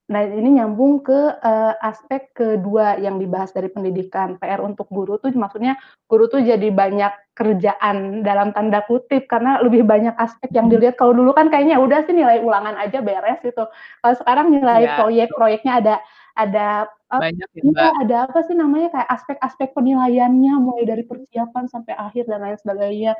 Nah, 0.03 0.19
ini 0.27 0.59
nyambung 0.59 0.99
ke 0.99 1.39
uh, 1.39 1.73
aspek 1.79 2.35
kedua 2.35 2.99
yang 2.99 3.23
dibahas 3.23 3.55
dari 3.55 3.71
pendidikan. 3.71 4.35
PR 4.35 4.59
untuk 4.59 4.91
guru 4.91 5.15
tuh 5.15 5.31
maksudnya 5.31 5.79
guru 6.11 6.27
tuh 6.27 6.43
jadi 6.43 6.67
banyak 6.75 7.31
kerjaan 7.31 8.19
dalam 8.19 8.51
tanda 8.51 8.83
kutip 8.83 9.31
karena 9.31 9.63
lebih 9.63 9.87
banyak 9.87 10.11
aspek 10.19 10.51
yang 10.51 10.67
dilihat. 10.67 10.99
Kalau 10.99 11.15
dulu 11.15 11.31
kan 11.31 11.47
kayaknya 11.47 11.79
udah 11.79 12.03
sih 12.03 12.11
nilai 12.11 12.43
ulangan 12.43 12.75
aja 12.83 12.99
beres 12.99 13.39
gitu. 13.39 13.63
Kalau 14.03 14.15
sekarang 14.19 14.51
nilai 14.51 14.91
ya, 14.91 14.99
proyek-proyeknya 14.99 15.73
ada 15.79 15.95
ada 16.33 16.67
banyak 17.13 17.47
ya, 17.55 17.61
ya, 17.61 17.91
ada 18.03 18.15
apa 18.25 18.39
sih 18.43 18.57
namanya 18.57 18.89
kayak 18.89 19.09
aspek-aspek 19.21 19.69
penilaiannya 19.71 20.53
mulai 20.59 20.83
dari 20.83 21.05
persiapan 21.05 21.69
sampai 21.69 21.93
akhir 21.93 22.25
dan 22.27 22.43
lain 22.43 22.57
sebagainya 22.59 23.13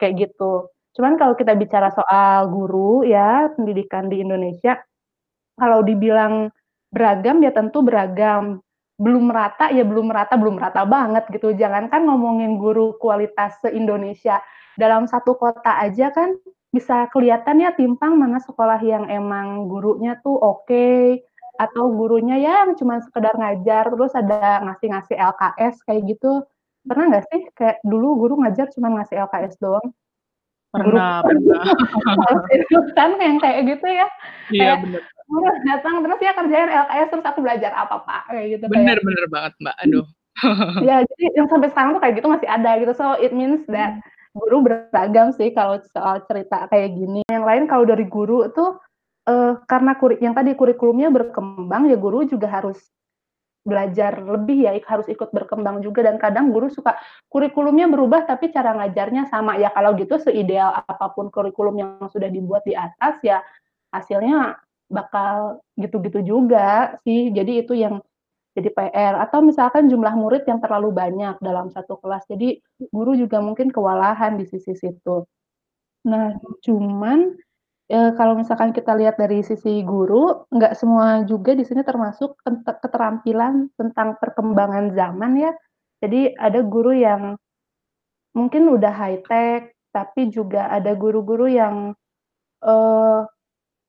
kayak 0.00 0.30
gitu. 0.30 0.72
Cuman 0.96 1.14
kalau 1.20 1.38
kita 1.38 1.54
bicara 1.54 1.92
soal 1.94 2.50
guru 2.50 3.06
ya, 3.06 3.52
pendidikan 3.54 4.10
di 4.10 4.22
Indonesia, 4.24 4.80
kalau 5.60 5.84
dibilang 5.84 6.48
beragam 6.88 7.44
ya 7.44 7.52
tentu 7.52 7.84
beragam. 7.84 8.64
Belum 9.00 9.32
rata 9.32 9.72
ya 9.72 9.84
belum 9.84 10.12
rata, 10.12 10.36
belum 10.36 10.56
rata 10.60 10.84
banget 10.88 11.24
gitu. 11.32 11.52
Jangankan 11.56 12.04
ngomongin 12.08 12.56
guru 12.56 12.96
kualitas 13.00 13.60
se-Indonesia. 13.64 14.40
Dalam 14.76 15.04
satu 15.04 15.36
kota 15.36 15.76
aja 15.80 16.12
kan 16.12 16.36
bisa 16.72 17.08
kelihatan 17.12 17.64
ya 17.64 17.76
timpang 17.76 18.16
mana 18.16 18.40
sekolah 18.40 18.80
yang 18.80 19.08
emang 19.12 19.68
gurunya 19.68 20.16
tuh 20.24 20.36
oke, 20.36 20.68
okay, 20.68 21.20
atau 21.60 21.92
gurunya 21.92 22.40
yang 22.40 22.72
cuma 22.78 23.00
sekedar 23.04 23.36
ngajar, 23.36 23.92
terus 23.92 24.12
ada 24.16 24.64
ngasih-ngasih 24.64 25.16
LKS 25.18 25.84
kayak 25.84 26.02
gitu 26.16 26.44
Pernah 26.88 27.04
nggak 27.12 27.24
sih 27.28 27.42
kayak 27.52 27.76
dulu 27.84 28.06
guru 28.24 28.34
ngajar 28.40 28.72
cuma 28.72 28.88
ngasih 28.96 29.16
LKS 29.28 29.54
doang? 29.60 29.88
Pernah, 30.70 31.26
guru, 31.26 31.50
pernah. 31.50 31.62
kan 32.94 33.10
yang 33.18 33.42
kayak 33.42 33.60
gitu 33.66 33.86
ya. 33.90 34.06
Iya, 34.54 34.72
bener. 34.78 35.02
Guru 35.26 35.50
datang 35.66 35.94
terus 36.06 36.20
ya 36.22 36.32
kerjain 36.34 36.70
LKS 36.70 37.08
terus 37.10 37.26
aku 37.26 37.38
belajar 37.42 37.72
apa 37.74 37.96
Pak? 38.06 38.22
Kayak 38.30 38.46
gitu. 38.54 38.64
Bener, 38.70 38.96
kayak. 38.98 39.06
bener 39.06 39.24
banget 39.26 39.52
Mbak. 39.58 39.76
Aduh. 39.82 40.06
ya, 40.86 40.96
jadi 41.02 41.24
yang 41.34 41.48
sampai 41.50 41.68
sekarang 41.74 41.90
tuh 41.98 42.02
kayak 42.02 42.14
gitu 42.22 42.28
masih 42.30 42.48
ada 42.48 42.70
gitu. 42.78 42.92
So 42.94 43.18
it 43.18 43.34
means 43.34 43.66
that 43.66 43.98
guru 44.30 44.62
beragam 44.62 45.34
sih 45.34 45.50
kalau 45.50 45.82
soal 45.90 46.22
cerita 46.30 46.70
kayak 46.70 46.94
gini. 46.94 47.26
Yang 47.26 47.44
lain 47.50 47.64
kalau 47.66 47.82
dari 47.82 48.06
guru 48.06 48.46
itu 48.46 48.78
uh, 49.26 49.52
karena 49.66 49.98
kurik 49.98 50.22
yang 50.22 50.38
tadi 50.38 50.54
kurikulumnya 50.54 51.10
berkembang 51.10 51.90
ya 51.90 51.98
guru 51.98 52.22
juga 52.30 52.46
harus 52.46 52.78
belajar 53.70 54.18
lebih 54.18 54.66
ya 54.66 54.74
harus 54.74 55.06
ikut 55.06 55.30
berkembang 55.30 55.78
juga 55.78 56.02
dan 56.02 56.18
kadang 56.18 56.50
guru 56.50 56.66
suka 56.66 56.98
kurikulumnya 57.30 57.86
berubah 57.86 58.26
tapi 58.26 58.50
cara 58.50 58.74
ngajarnya 58.74 59.30
sama 59.30 59.54
ya 59.62 59.70
kalau 59.70 59.94
gitu 59.94 60.18
seideal 60.18 60.74
apa 60.74 61.14
pun 61.14 61.30
kurikulum 61.30 61.78
yang 61.78 61.90
sudah 62.10 62.26
dibuat 62.26 62.66
di 62.66 62.74
atas 62.74 63.22
ya 63.22 63.38
hasilnya 63.94 64.58
bakal 64.90 65.62
gitu-gitu 65.78 66.26
juga 66.26 66.98
sih 67.06 67.30
jadi 67.30 67.62
itu 67.62 67.78
yang 67.78 68.02
jadi 68.50 68.70
PR 68.74 69.14
atau 69.22 69.46
misalkan 69.46 69.86
jumlah 69.86 70.10
murid 70.18 70.42
yang 70.42 70.58
terlalu 70.58 70.90
banyak 70.90 71.38
dalam 71.38 71.70
satu 71.70 72.02
kelas. 72.02 72.26
Jadi 72.26 72.58
guru 72.90 73.14
juga 73.14 73.38
mungkin 73.38 73.70
kewalahan 73.70 74.34
di 74.34 74.44
sisi 74.50 74.74
situ. 74.74 75.22
Nah, 76.10 76.34
cuman 76.66 77.38
e, 77.90 77.98
kalau 78.14 78.38
misalkan 78.38 78.70
kita 78.70 78.94
lihat 78.94 79.18
dari 79.18 79.42
sisi 79.42 79.82
guru, 79.82 80.46
nggak 80.54 80.78
semua 80.78 81.26
juga 81.26 81.58
di 81.58 81.66
sini 81.66 81.82
termasuk 81.82 82.38
keterampilan 82.62 83.68
tentang 83.74 84.14
perkembangan 84.22 84.94
zaman 84.94 85.32
ya. 85.36 85.52
Jadi 86.00 86.32
ada 86.38 86.62
guru 86.62 86.94
yang 86.94 87.34
mungkin 88.32 88.70
udah 88.70 88.94
high 88.94 89.20
tech, 89.26 89.74
tapi 89.90 90.30
juga 90.30 90.70
ada 90.70 90.94
guru-guru 90.94 91.50
yang 91.50 91.92
uh, 92.62 93.26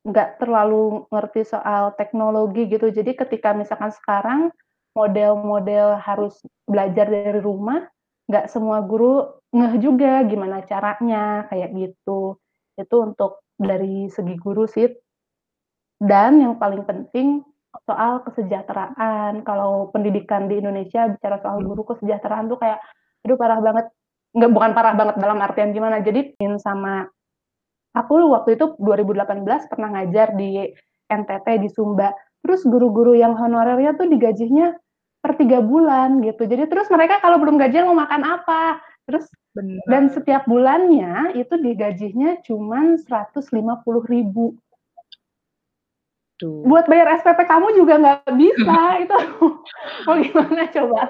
nggak 0.02 0.42
terlalu 0.42 1.06
ngerti 1.14 1.46
soal 1.46 1.94
teknologi 1.94 2.66
gitu. 2.68 2.90
Jadi 2.90 3.14
ketika 3.14 3.54
misalkan 3.54 3.94
sekarang 3.94 4.42
model-model 4.98 6.02
harus 6.02 6.42
belajar 6.66 7.08
dari 7.08 7.40
rumah, 7.40 7.86
nggak 8.28 8.50
semua 8.50 8.82
guru 8.84 9.30
ngeh 9.54 9.76
juga 9.80 10.26
gimana 10.26 10.66
caranya 10.66 11.46
kayak 11.48 11.70
gitu. 11.78 12.36
Itu 12.78 13.04
untuk 13.04 13.46
dari 13.58 14.08
segi 14.08 14.36
guru 14.38 14.68
sih. 14.68 14.90
Dan 16.02 16.42
yang 16.42 16.58
paling 16.58 16.86
penting 16.86 17.42
soal 17.88 18.22
kesejahteraan. 18.28 19.46
Kalau 19.48 19.90
pendidikan 19.94 20.52
di 20.52 20.60
Indonesia 20.60 21.08
bicara 21.08 21.40
soal 21.40 21.62
hmm. 21.62 21.68
guru 21.72 21.82
kesejahteraan 21.96 22.52
tuh 22.52 22.60
kayak 22.60 22.80
aduh 23.26 23.38
parah 23.38 23.60
banget. 23.62 23.86
Nggak 24.32 24.52
bukan 24.56 24.72
parah 24.72 24.94
banget 24.96 25.16
dalam 25.20 25.40
artian 25.44 25.76
gimana. 25.76 26.00
Jadi 26.00 26.36
sama 26.60 27.08
Aku 27.92 28.16
waktu 28.32 28.56
itu 28.56 28.80
2018 28.80 29.68
pernah 29.68 29.90
ngajar 30.00 30.32
di 30.40 30.64
NTT 31.12 31.48
di 31.60 31.68
Sumba. 31.68 32.16
Terus 32.40 32.64
guru-guru 32.64 33.14
yang 33.20 33.36
honorernya 33.36 34.00
tuh 34.00 34.08
digajinya 34.08 34.72
per 35.20 35.36
tiga 35.36 35.60
bulan 35.60 36.24
gitu. 36.24 36.48
Jadi 36.48 36.72
terus 36.72 36.88
mereka 36.88 37.20
kalau 37.20 37.38
belum 37.38 37.60
gajian 37.60 37.86
mau 37.92 38.00
makan 38.00 38.24
apa? 38.24 38.80
Terus 39.06 39.28
Benar. 39.52 39.84
dan 39.84 40.04
setiap 40.08 40.48
bulannya 40.48 41.36
itu 41.36 41.60
digajinya 41.60 42.40
cuma 42.48 42.96
150 42.96 43.44
ribu. 44.08 44.56
Tuh. 46.40 46.64
Buat 46.64 46.88
bayar 46.88 47.20
SPP 47.20 47.46
kamu 47.46 47.76
juga 47.76 48.00
nggak 48.00 48.32
bisa 48.34 48.80
itu 49.04 49.18
mau 50.08 50.16
gimana 50.18 50.72
coba? 50.72 51.02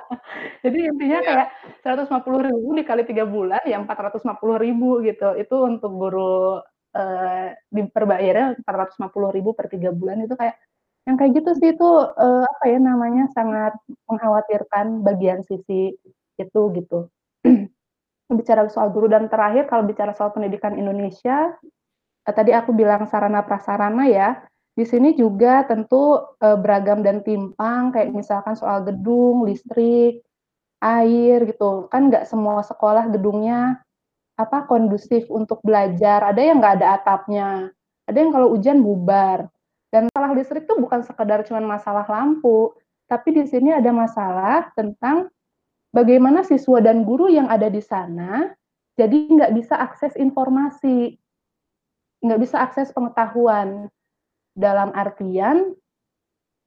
Jadi 0.65 0.77
intinya 0.89 1.19
ya. 1.21 1.47
kayak 1.85 2.09
150 2.09 2.49
ribu 2.49 2.67
dikali 2.73 3.03
tiga 3.05 3.29
bulan 3.29 3.61
ya 3.63 3.77
450 3.77 4.25
ribu 4.57 5.05
gitu. 5.05 5.37
Itu 5.37 5.55
untuk 5.61 5.91
guru 5.95 6.59
uh, 6.97 7.47
diperbayarnya 7.69 8.65
450 8.65 9.37
ribu 9.37 9.53
per 9.53 9.69
tiga 9.69 9.93
bulan 9.93 10.25
itu 10.25 10.33
kayak 10.33 10.57
yang 11.05 11.17
kayak 11.17 11.31
gitu 11.37 11.51
sih 11.57 11.69
itu 11.73 11.89
uh, 12.13 12.45
apa 12.45 12.65
ya 12.69 12.77
namanya 12.77 13.25
sangat 13.33 13.73
mengkhawatirkan 14.09 15.05
bagian 15.05 15.45
sisi 15.45 15.93
itu 16.41 16.61
gitu. 16.73 17.05
bicara 18.33 18.67
soal 18.71 18.89
guru. 18.89 19.11
Dan 19.11 19.27
terakhir 19.27 19.67
kalau 19.67 19.83
bicara 19.85 20.15
soal 20.15 20.31
pendidikan 20.31 20.75
Indonesia 20.75 21.51
uh, 22.27 22.33
tadi 22.33 22.51
aku 22.55 22.71
bilang 22.75 23.05
sarana 23.07 23.43
prasarana 23.45 24.07
ya. 24.07 24.29
Di 24.71 24.87
sini 24.87 25.13
juga 25.13 25.67
tentu 25.67 26.15
uh, 26.17 26.57
beragam 26.57 27.03
dan 27.03 27.21
timpang 27.21 27.91
kayak 27.91 28.15
misalkan 28.15 28.55
soal 28.55 28.87
gedung, 28.87 29.43
listrik, 29.43 30.23
air 30.79 31.43
gitu. 31.45 31.91
Kan 31.91 32.07
nggak 32.07 32.25
semua 32.25 32.63
sekolah 32.63 33.11
gedungnya 33.11 33.83
apa 34.39 34.65
kondusif 34.65 35.27
untuk 35.29 35.61
belajar. 35.61 36.23
Ada 36.25 36.41
yang 36.41 36.57
nggak 36.63 36.75
ada 36.81 36.87
atapnya, 36.97 37.49
ada 38.07 38.17
yang 38.17 38.31
kalau 38.33 38.55
hujan 38.55 38.81
bubar. 38.81 39.51
Dan 39.91 40.07
masalah 40.07 40.31
listrik 40.31 40.63
itu 40.63 40.75
bukan 40.79 41.03
sekedar 41.03 41.43
cuma 41.43 41.59
masalah 41.59 42.07
lampu, 42.07 42.71
tapi 43.11 43.35
di 43.35 43.43
sini 43.43 43.75
ada 43.75 43.91
masalah 43.91 44.71
tentang 44.71 45.27
bagaimana 45.91 46.43
siswa 46.47 46.79
dan 46.79 47.03
guru 47.03 47.27
yang 47.27 47.51
ada 47.51 47.67
di 47.67 47.79
sana 47.83 48.51
jadi 48.99 49.17
nggak 49.31 49.53
bisa 49.55 49.79
akses 49.79 50.13
informasi, 50.19 51.15
nggak 52.21 52.39
bisa 52.41 52.59
akses 52.59 52.91
pengetahuan. 52.91 53.87
Dalam 54.51 54.91
artian 54.91 55.71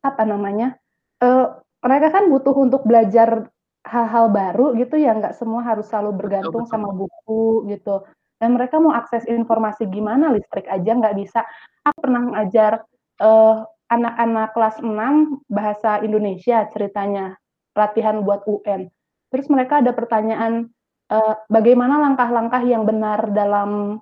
apa 0.01 0.23
namanya? 0.25 0.81
Uh, 1.21 1.61
mereka 1.85 2.17
kan 2.17 2.33
butuh 2.33 2.57
untuk 2.57 2.89
belajar 2.89 3.53
hal-hal 3.85 4.33
baru 4.33 4.73
gitu 4.81 4.97
ya, 4.97 5.13
nggak 5.13 5.37
semua 5.37 5.61
harus 5.61 5.85
selalu 5.93 6.17
bergantung 6.17 6.65
betul, 6.65 6.73
sama 6.73 6.89
buku 6.97 7.69
gitu. 7.69 8.09
Dan 8.41 8.57
mereka 8.57 8.81
mau 8.81 8.97
akses 8.97 9.29
informasi 9.29 9.85
gimana, 9.93 10.33
listrik 10.33 10.65
aja 10.65 10.91
nggak 10.97 11.17
bisa. 11.21 11.45
Aku 11.85 12.09
pernah 12.09 12.25
ngajar 12.35 12.89
uh, 13.21 13.69
anak-anak 13.93 14.57
kelas 14.57 14.77
6 14.81 15.45
bahasa 15.53 16.01
Indonesia 16.01 16.65
ceritanya, 16.73 17.37
latihan 17.77 18.25
buat 18.25 18.49
UN. 18.49 18.89
Terus 19.35 19.51
mereka 19.51 19.83
ada 19.83 19.91
pertanyaan, 19.91 20.71
uh, 21.11 21.35
bagaimana 21.51 21.99
langkah-langkah 21.99 22.63
yang 22.63 22.87
benar 22.87 23.35
dalam 23.35 23.99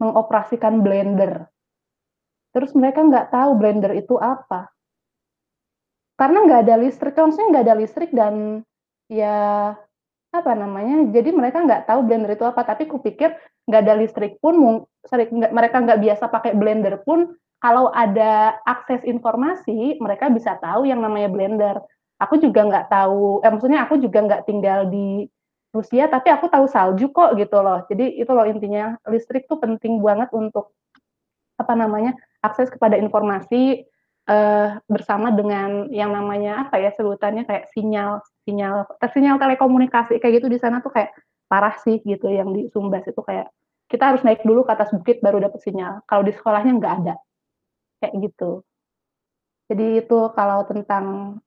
mengoperasikan 0.00 0.80
blender? 0.80 1.52
Terus 2.56 2.72
mereka 2.72 3.04
nggak 3.04 3.28
tahu 3.28 3.60
blender 3.60 3.92
itu 3.92 4.16
apa. 4.16 4.72
Karena 6.16 6.48
nggak 6.48 6.60
ada 6.64 6.80
listrik, 6.80 7.12
maksudnya 7.12 7.52
nggak 7.52 7.64
ada 7.68 7.76
listrik 7.76 8.10
dan 8.16 8.64
ya 9.12 9.36
apa 10.34 10.52
namanya 10.58 11.06
jadi 11.14 11.30
mereka 11.30 11.62
nggak 11.62 11.86
tahu 11.86 12.00
blender 12.02 12.34
itu 12.34 12.42
apa 12.42 12.66
tapi 12.66 12.90
kupikir 12.90 13.30
nggak 13.70 13.80
ada 13.86 13.94
listrik 13.94 14.42
pun 14.42 14.82
sering 15.06 15.30
nggak 15.30 15.52
mereka 15.54 15.78
nggak 15.78 16.00
biasa 16.02 16.24
pakai 16.26 16.58
blender 16.58 16.98
pun 17.06 17.38
kalau 17.62 17.94
ada 17.94 18.58
akses 18.66 19.06
informasi 19.06 20.02
mereka 20.02 20.26
bisa 20.34 20.58
tahu 20.58 20.90
yang 20.90 20.98
namanya 20.98 21.30
blender 21.30 21.76
aku 22.20 22.40
juga 22.40 22.60
nggak 22.66 22.86
tahu 22.90 23.42
eh 23.42 23.50
maksudnya 23.50 23.86
aku 23.86 23.98
juga 23.98 24.18
nggak 24.24 24.42
tinggal 24.46 24.88
di 24.88 25.26
Rusia 25.74 26.06
tapi 26.06 26.30
aku 26.30 26.46
tahu 26.46 26.70
salju 26.70 27.10
kok 27.10 27.34
gitu 27.34 27.58
loh 27.58 27.82
jadi 27.90 28.06
itu 28.14 28.30
loh 28.30 28.46
intinya 28.46 28.94
listrik 29.10 29.50
tuh 29.50 29.58
penting 29.58 29.98
banget 29.98 30.30
untuk 30.30 30.70
apa 31.58 31.74
namanya 31.74 32.14
akses 32.42 32.70
kepada 32.70 32.98
informasi 32.98 33.86
uh, 34.26 34.78
bersama 34.86 35.34
dengan 35.34 35.90
yang 35.90 36.14
namanya 36.14 36.66
apa 36.66 36.78
ya 36.78 36.90
sebutannya 36.94 37.46
kayak 37.46 37.70
sinyal 37.74 38.22
sinyal 38.46 38.86
sinyal 39.10 39.36
telekomunikasi 39.38 40.18
kayak 40.18 40.42
gitu 40.42 40.48
di 40.50 40.58
sana 40.58 40.82
tuh 40.82 40.90
kayak 40.94 41.14
parah 41.50 41.74
sih 41.82 42.02
gitu 42.02 42.30
yang 42.30 42.50
di 42.50 42.66
Sumbas 42.70 43.06
itu 43.06 43.20
kayak 43.22 43.50
kita 43.88 44.10
harus 44.10 44.22
naik 44.24 44.42
dulu 44.42 44.64
ke 44.64 44.72
atas 44.72 44.90
bukit 44.90 45.20
baru 45.20 45.38
dapat 45.38 45.60
sinyal. 45.60 46.02
Kalau 46.08 46.24
di 46.24 46.32
sekolahnya 46.32 46.72
nggak 46.80 46.94
ada 47.04 47.14
kayak 48.00 48.14
gitu. 48.26 48.64
Jadi 49.70 50.04
itu 50.04 50.18
kalau 50.36 50.66
tentang 50.68 51.38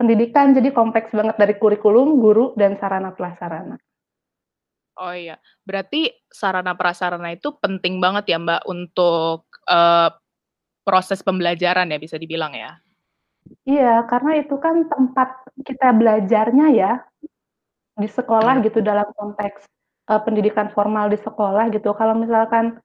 pendidikan 0.00 0.56
jadi 0.56 0.72
kompleks 0.72 1.12
banget 1.12 1.36
dari 1.36 1.60
kurikulum, 1.60 2.16
guru 2.16 2.56
dan 2.56 2.80
sarana 2.80 3.12
prasarana. 3.12 3.76
Oh 4.96 5.12
iya, 5.12 5.36
berarti 5.68 6.08
sarana 6.32 6.72
prasarana 6.72 7.36
itu 7.36 7.52
penting 7.60 8.00
banget 8.00 8.32
ya 8.32 8.40
Mbak 8.40 8.64
untuk 8.64 9.44
uh, 9.68 10.08
proses 10.80 11.20
pembelajaran 11.20 11.92
ya 11.92 12.00
bisa 12.00 12.16
dibilang 12.16 12.56
ya. 12.56 12.80
Iya, 13.68 14.08
karena 14.08 14.40
itu 14.40 14.56
kan 14.56 14.88
tempat 14.88 15.44
kita 15.64 15.92
belajarnya 15.92 16.66
ya, 16.72 16.92
di 17.96 18.08
sekolah 18.08 18.64
gitu 18.64 18.80
dalam 18.80 19.08
konteks, 19.12 19.68
uh, 20.08 20.20
pendidikan 20.24 20.72
formal 20.72 21.12
di 21.12 21.20
sekolah 21.20 21.68
gitu. 21.72 21.92
Kalau 21.96 22.16
misalkan, 22.16 22.80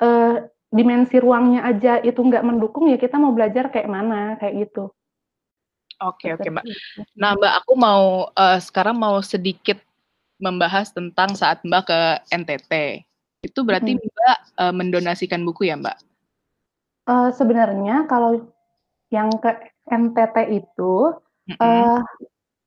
uh, 0.00 0.44
dimensi 0.72 1.16
ruangnya 1.20 1.64
aja 1.68 2.00
itu 2.04 2.20
nggak 2.20 2.44
mendukung, 2.44 2.88
ya 2.92 3.00
kita 3.00 3.16
mau 3.16 3.32
belajar 3.32 3.72
kayak 3.72 3.88
mana, 3.88 4.36
kayak 4.36 4.68
gitu. 4.68 4.92
Oke 6.04 6.36
oke, 6.36 6.44
Mbak. 6.44 6.64
Nah, 7.16 7.32
Mbak, 7.36 7.52
aku 7.64 7.72
mau, 7.72 8.28
uh, 8.36 8.58
sekarang 8.60 9.00
mau 9.00 9.16
sedikit 9.24 9.80
membahas 10.36 10.92
tentang 10.92 11.32
saat 11.32 11.64
Mbak 11.64 11.82
ke 11.88 12.00
NTT. 12.36 12.72
Itu 13.40 13.64
berarti 13.64 13.96
Mbak, 13.96 14.38
uh, 14.60 14.74
mendonasikan 14.76 15.40
buku 15.40 15.72
ya, 15.72 15.80
Mbak? 15.80 15.96
Uh, 17.08 17.30
sebenarnya 17.32 18.04
kalau 18.10 18.44
yang 19.08 19.32
ke 19.40 19.72
NTT 19.88 20.36
itu, 20.52 21.16
mm-hmm. 21.48 21.64
uh, 21.64 22.02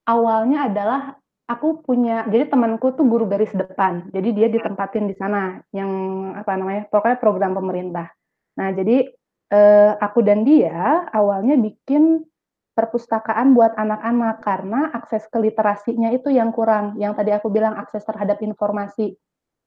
awalnya 0.10 0.65
adalah 0.72 1.02
aku 1.46 1.86
punya 1.86 2.26
jadi 2.26 2.50
temanku 2.50 2.96
tuh 2.98 3.06
guru 3.06 3.28
garis 3.28 3.52
depan, 3.52 4.10
jadi 4.13 4.30
dia 4.32 4.48
ditempatin 4.50 5.10
di 5.10 5.15
sana 5.18 5.60
yang 5.76 5.92
apa 6.34 6.56
namanya, 6.56 6.88
pokoknya 6.88 7.18
program 7.20 7.54
pemerintah. 7.54 8.10
Nah 8.58 8.72
jadi, 8.72 9.12
uh, 9.52 10.00
aku 10.00 10.24
dan 10.24 10.48
dia 10.48 11.06
awalnya 11.12 11.60
bikin 11.60 12.24
perpustakaan 12.80 13.52
buat 13.52 13.76
anak-anak 13.76 14.39
karena 14.39 14.96
akses 14.96 15.28
ke 15.28 15.36
literasinya 15.36 16.15
itu 16.15 16.32
yang 16.32 16.56
kurang, 16.56 16.96
yang 16.96 17.12
tadi 17.12 17.36
aku 17.36 17.52
bilang 17.52 17.76
akses 17.76 18.08
terhadap 18.08 18.39
informasi, 18.39 19.20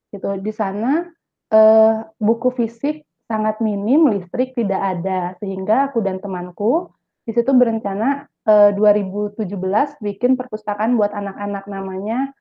gitu. 0.09 0.40
Di 0.40 0.53
sana, 0.57 1.12
uh, 1.53 2.09
buku 2.16 2.48
fisik 2.57 3.05
sangat 3.29 3.61
minim, 3.61 4.09
listrik 4.09 4.57
tidak 4.57 4.81
ada, 4.81 5.37
sehingga 5.44 5.92
aku 5.92 6.01
dan 6.01 6.16
temanku 6.25 6.88
di 7.22 7.31
situ 7.31 7.55
berencana 7.55 8.27
eh, 8.51 8.70
2017 8.75 9.46
bikin 10.03 10.35
perpustakaan 10.35 10.98
buat 10.98 11.14
anak-anak 11.14 11.64
namanya 11.70 12.35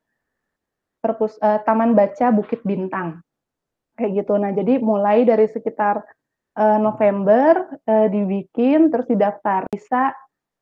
perpus 1.01 1.33
uh, 1.41 1.57
Taman 1.65 1.97
Baca 1.97 2.29
Bukit 2.29 2.61
Bintang. 2.61 3.25
Kayak 3.97 4.21
gitu. 4.21 4.37
Nah, 4.37 4.53
jadi 4.53 4.77
mulai 4.77 5.25
dari 5.25 5.49
sekitar 5.49 6.05
uh, 6.61 6.77
November 6.77 7.73
uh, 7.89 8.05
dibikin 8.05 8.93
terus 8.93 9.09
didaftar. 9.09 9.65
Bisa 9.73 10.13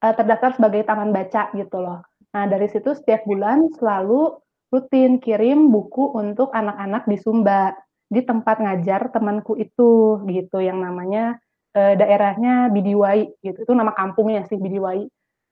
uh, 0.03 0.13
terdaftar 0.15 0.55
sebagai 0.55 0.83
taman 0.87 1.11
baca 1.11 1.51
gitu 1.55 1.77
loh. 1.79 1.99
Nah, 2.35 2.45
dari 2.45 2.69
situ 2.69 2.93
setiap 2.93 3.25
bulan 3.25 3.69
selalu 3.77 4.37
rutin 4.69 5.17
kirim 5.17 5.73
buku 5.73 6.13
untuk 6.13 6.53
anak-anak 6.53 7.09
di 7.09 7.17
Sumba, 7.17 7.73
di 8.05 8.21
tempat 8.21 8.61
ngajar 8.61 9.09
temanku 9.09 9.57
itu 9.57 10.21
gitu 10.29 10.57
yang 10.61 10.81
namanya 10.81 11.41
uh, 11.73 11.93
daerahnya 11.97 12.69
Bidiwai 12.69 13.33
gitu. 13.41 13.65
Itu 13.65 13.73
nama 13.73 13.93
kampungnya 13.97 14.45
sih 14.45 14.61
Bidiwai. 14.61 15.09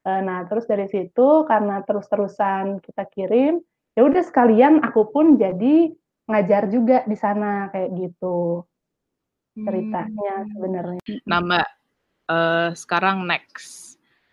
Uh, 0.07 0.21
nah, 0.23 0.45
terus 0.45 0.69
dari 0.69 0.85
situ 0.87 1.43
karena 1.49 1.81
terus-terusan 1.83 2.79
kita 2.79 3.03
kirim, 3.09 3.59
ya 3.97 4.05
udah 4.05 4.23
sekalian 4.23 4.85
aku 4.85 5.09
pun 5.09 5.35
jadi 5.35 5.91
ngajar 6.27 6.69
juga 6.69 7.07
di 7.07 7.17
sana 7.17 7.71
kayak 7.71 7.89
gitu 7.95 8.67
ceritanya 9.57 10.33
hmm. 10.43 10.49
sebenarnya. 10.53 11.01
Nah 11.25 11.39
Mbak, 11.41 11.67
uh, 12.29 12.69
sekarang 12.77 13.25
next. 13.25 13.86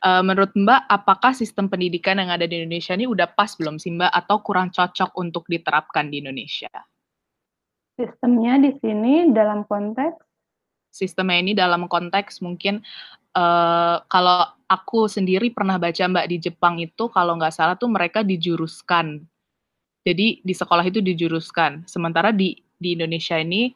Uh, 0.04 0.20
menurut 0.20 0.52
Mbak, 0.52 0.84
apakah 0.92 1.32
sistem 1.32 1.72
pendidikan 1.72 2.20
yang 2.20 2.28
ada 2.28 2.44
di 2.44 2.60
Indonesia 2.60 2.92
ini 2.92 3.08
udah 3.08 3.24
pas 3.24 3.56
belum 3.56 3.80
sih 3.80 3.88
Mbak 3.96 4.12
atau 4.12 4.36
kurang 4.44 4.68
cocok 4.68 5.16
untuk 5.16 5.48
diterapkan 5.48 6.12
di 6.12 6.20
Indonesia? 6.20 6.68
Sistemnya 7.96 8.60
di 8.60 8.76
sini 8.84 9.32
dalam 9.32 9.64
konteks? 9.64 10.20
Sistemnya 10.92 11.40
ini 11.40 11.56
dalam 11.56 11.88
konteks 11.88 12.44
mungkin 12.44 12.84
uh, 13.32 14.04
kalau 14.12 14.44
aku 14.68 15.08
sendiri 15.08 15.48
pernah 15.56 15.80
baca 15.80 16.04
Mbak 16.04 16.26
di 16.28 16.36
Jepang 16.36 16.84
itu 16.84 17.08
kalau 17.08 17.40
nggak 17.40 17.56
salah 17.56 17.80
tuh 17.80 17.88
mereka 17.88 18.20
dijuruskan. 18.20 19.24
Jadi 20.04 20.44
di 20.44 20.52
sekolah 20.52 20.84
itu 20.84 21.00
dijuruskan. 21.00 21.88
Sementara 21.88 22.28
di 22.28 22.60
di 22.76 22.92
Indonesia 22.92 23.40
ini 23.40 23.72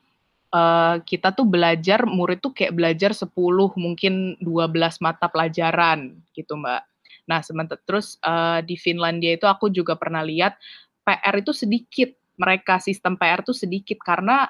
uh, 0.52 0.96
kita 1.04 1.32
tuh 1.36 1.44
belajar 1.44 2.04
murid 2.08 2.40
tuh 2.40 2.52
kayak 2.52 2.76
belajar 2.76 3.10
10 3.12 3.32
mungkin 3.76 4.36
12 4.40 5.04
mata 5.04 5.26
pelajaran 5.28 6.16
gitu 6.32 6.56
Mbak. 6.56 6.82
Nah, 7.28 7.40
sementara 7.44 7.80
terus 7.84 8.16
uh, 8.24 8.64
di 8.64 8.74
Finlandia 8.80 9.36
itu 9.36 9.44
aku 9.44 9.68
juga 9.68 9.94
pernah 10.00 10.24
lihat 10.24 10.56
PR 11.04 11.34
itu 11.40 11.52
sedikit. 11.52 12.12
Mereka 12.38 12.78
sistem 12.78 13.18
PR 13.18 13.42
tuh 13.42 13.56
sedikit 13.56 13.98
karena 14.00 14.46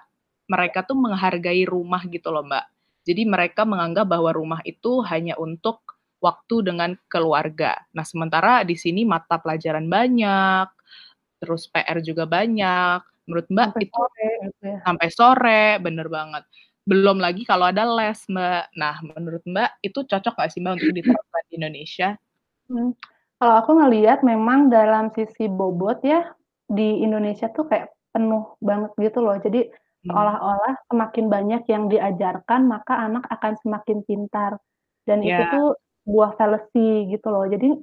mereka 0.46 0.84
tuh 0.84 0.94
menghargai 0.94 1.64
rumah 1.66 2.04
gitu 2.06 2.30
loh, 2.30 2.44
Mbak. 2.46 2.66
Jadi 3.08 3.22
mereka 3.24 3.64
menganggap 3.64 4.06
bahwa 4.06 4.30
rumah 4.36 4.60
itu 4.68 5.00
hanya 5.08 5.34
untuk 5.40 5.80
waktu 6.20 6.68
dengan 6.68 6.94
keluarga. 7.08 7.80
Nah, 7.96 8.04
sementara 8.04 8.62
di 8.62 8.76
sini 8.76 9.08
mata 9.08 9.40
pelajaran 9.40 9.88
banyak, 9.88 10.68
terus 11.40 11.66
PR 11.72 11.98
juga 12.04 12.28
banyak 12.28 13.00
Menurut 13.28 13.46
Mbak 13.52 13.66
sampai 13.76 13.84
itu 13.84 13.92
sore, 13.92 14.30
gitu 14.40 14.64
ya. 14.64 14.78
sampai 14.88 15.08
sore, 15.12 15.64
bener 15.84 16.06
banget. 16.08 16.42
Belum 16.88 17.20
lagi 17.20 17.44
kalau 17.44 17.68
ada 17.68 17.84
les, 17.84 18.18
Mbak. 18.24 18.64
Nah, 18.80 18.96
menurut 19.04 19.44
Mbak 19.44 19.70
itu 19.84 20.00
cocok 20.08 20.32
nggak 20.32 20.50
sih 20.50 20.60
Mbak 20.64 20.74
untuk 20.80 20.92
diterapkan 20.96 21.42
di 21.44 21.54
Indonesia? 21.60 22.08
Hmm. 22.72 22.92
Kalau 23.38 23.54
aku 23.60 23.70
ngelihat 23.76 24.24
memang 24.24 24.72
dalam 24.72 25.12
sisi 25.12 25.46
bobot 25.46 26.02
ya 26.02 26.26
di 26.66 27.04
Indonesia 27.04 27.46
tuh 27.52 27.68
kayak 27.68 27.92
penuh 28.10 28.56
banget 28.64 28.90
gitu 28.96 29.20
loh. 29.20 29.36
Jadi 29.36 29.68
hmm. 29.68 30.08
seolah-olah 30.08 30.74
semakin 30.88 31.24
banyak 31.28 31.62
yang 31.68 31.86
diajarkan 31.86 32.64
maka 32.64 32.96
anak 32.96 33.28
akan 33.28 33.54
semakin 33.60 34.02
pintar 34.08 34.56
dan 35.04 35.20
yeah. 35.20 35.38
itu 35.38 35.42
ya. 35.44 35.52
tuh 35.54 35.68
buah 36.08 36.32
fallacy 36.40 37.12
gitu 37.12 37.28
loh. 37.28 37.44
Jadi 37.46 37.76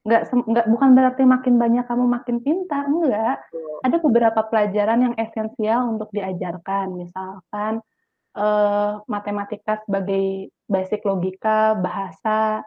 nggak 0.00 0.32
nggak 0.32 0.66
bukan 0.72 0.90
berarti 0.96 1.22
makin 1.28 1.54
banyak 1.60 1.84
kamu 1.84 2.04
makin 2.08 2.36
pintar, 2.40 2.88
enggak. 2.88 3.36
Ada 3.84 3.96
beberapa 4.00 4.40
pelajaran 4.48 5.04
yang 5.04 5.14
esensial 5.20 5.92
untuk 5.92 6.08
diajarkan, 6.16 6.96
misalkan, 6.96 7.84
uh, 8.32 9.04
matematika 9.04 9.84
sebagai 9.84 10.48
basic 10.72 11.04
logika, 11.04 11.76
bahasa. 11.76 12.64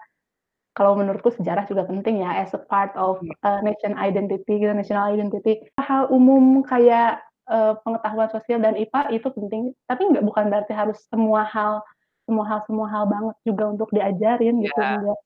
Kalau 0.74 0.98
menurutku 0.98 1.30
sejarah 1.34 1.65
juga 1.69 1.86
penting 1.86 2.26
ya 2.26 2.41
as 2.41 2.54
a 2.54 2.62
part 2.62 2.93
of, 2.98 3.22
uh, 3.46 3.62
nation 3.65 3.98
identity 3.98 4.62
gitu, 4.62 4.74
national 4.74 5.10
identity. 5.13 5.65
Hal 5.82 6.10
umum 6.13 6.62
kayak, 6.62 7.22
uh, 7.50 7.78
pengetahuan 7.82 8.30
sosial 8.30 8.62
dan 8.62 8.78
IPA 8.78 9.10
itu 9.10 9.28
penting, 9.34 9.74
tapi 9.89 10.06
nggak 10.06 10.26
bukan 10.26 10.54
berarti 10.54 10.74
harus 10.74 11.02
semua 11.10 11.46
hal 11.50 11.82
semua 12.24 12.46
hal 12.48 12.60
semua 12.63 12.88
hal 12.88 13.04
banget 13.04 13.36
juga 13.43 13.63
untuk 13.67 13.89
diajarin 13.91 14.63
gitu, 14.63 14.80
yeah. 14.80 14.96
enggak. 15.02 15.19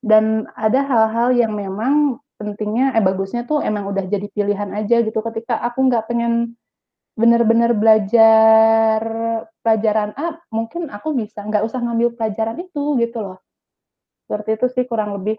Dan 0.00 0.48
ada 0.56 0.80
hal-hal 0.80 1.36
yang 1.36 1.52
memang 1.52 2.20
pentingnya 2.40 2.96
eh, 2.96 3.04
bagusnya 3.04 3.44
tuh 3.44 3.60
emang 3.60 3.84
udah 3.92 4.08
jadi 4.08 4.24
pilihan 4.32 4.72
aja 4.72 5.04
gitu 5.04 5.20
ketika 5.20 5.60
aku 5.60 5.92
nggak 5.92 6.08
pengen 6.08 6.56
bener-bener 7.12 7.76
belajar 7.76 9.00
pelajaran 9.60 10.16
A, 10.16 10.40
mungkin 10.48 10.88
aku 10.88 11.12
bisa 11.12 11.44
nggak 11.44 11.68
usah 11.68 11.84
ngambil 11.84 12.16
pelajaran 12.16 12.56
itu 12.64 12.96
gitu 12.96 13.18
loh. 13.20 13.38
Seperti 14.24 14.56
itu 14.56 14.66
sih 14.72 14.84
kurang 14.88 15.20
lebih. 15.20 15.36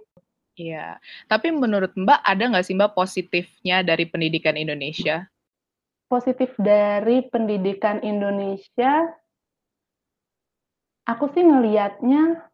Iya, 0.59 0.99
tapi 1.25 1.49
menurut 1.49 1.95
Mbak 1.97 2.21
ada 2.21 2.43
nggak 2.53 2.65
sih 2.67 2.77
Mbak 2.77 2.93
positifnya 2.93 3.81
dari 3.81 4.05
pendidikan 4.05 4.59
Indonesia? 4.59 5.25
Positif 6.11 6.51
dari 6.59 7.23
pendidikan 7.31 8.03
Indonesia, 8.03 9.09
aku 11.07 11.31
sih 11.31 11.41
ngelihatnya 11.41 12.50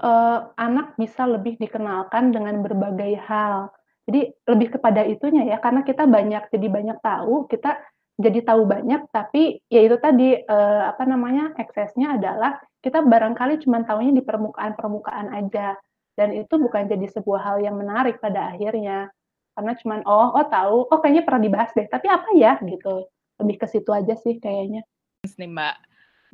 uh, 0.00 0.52
anak 0.56 0.96
bisa 1.00 1.24
lebih 1.24 1.56
dikenalkan 1.60 2.32
dengan 2.32 2.60
berbagai 2.64 3.20
hal. 3.24 3.70
Jadi 4.06 4.30
lebih 4.46 4.78
kepada 4.78 5.02
itunya 5.02 5.50
ya, 5.50 5.58
karena 5.58 5.82
kita 5.82 6.06
banyak 6.06 6.46
jadi 6.52 6.66
banyak 6.70 6.98
tahu, 7.02 7.50
kita 7.50 7.74
jadi 8.16 8.40
tahu 8.48 8.64
banyak, 8.64 9.12
tapi 9.12 9.60
ya 9.68 9.84
itu 9.84 10.00
tadi 10.00 10.40
uh, 10.40 10.88
apa 10.88 11.04
namanya 11.04 11.52
eksesnya 11.58 12.16
adalah 12.16 12.56
kita 12.80 13.04
barangkali 13.04 13.60
cuma 13.66 13.84
tahunya 13.84 14.16
di 14.16 14.22
permukaan-permukaan 14.24 15.36
aja, 15.36 15.76
dan 16.16 16.32
itu 16.32 16.54
bukan 16.56 16.88
jadi 16.88 17.04
sebuah 17.12 17.40
hal 17.44 17.56
yang 17.60 17.76
menarik 17.76 18.16
pada 18.22 18.54
akhirnya, 18.54 19.12
karena 19.52 19.72
cuma 19.82 20.00
oh 20.06 20.32
oh 20.32 20.46
tahu, 20.48 20.88
oh 20.88 20.98
kayaknya 21.02 21.28
pernah 21.28 21.42
dibahas 21.44 21.70
deh, 21.76 21.90
tapi 21.90 22.06
apa 22.08 22.30
ya 22.38 22.56
gitu, 22.62 23.10
lebih 23.42 23.56
ke 23.58 23.66
situ 23.68 23.90
aja 23.92 24.14
sih 24.16 24.40
kayaknya. 24.40 24.86
Nih 25.36 25.50
Mbak, 25.50 25.74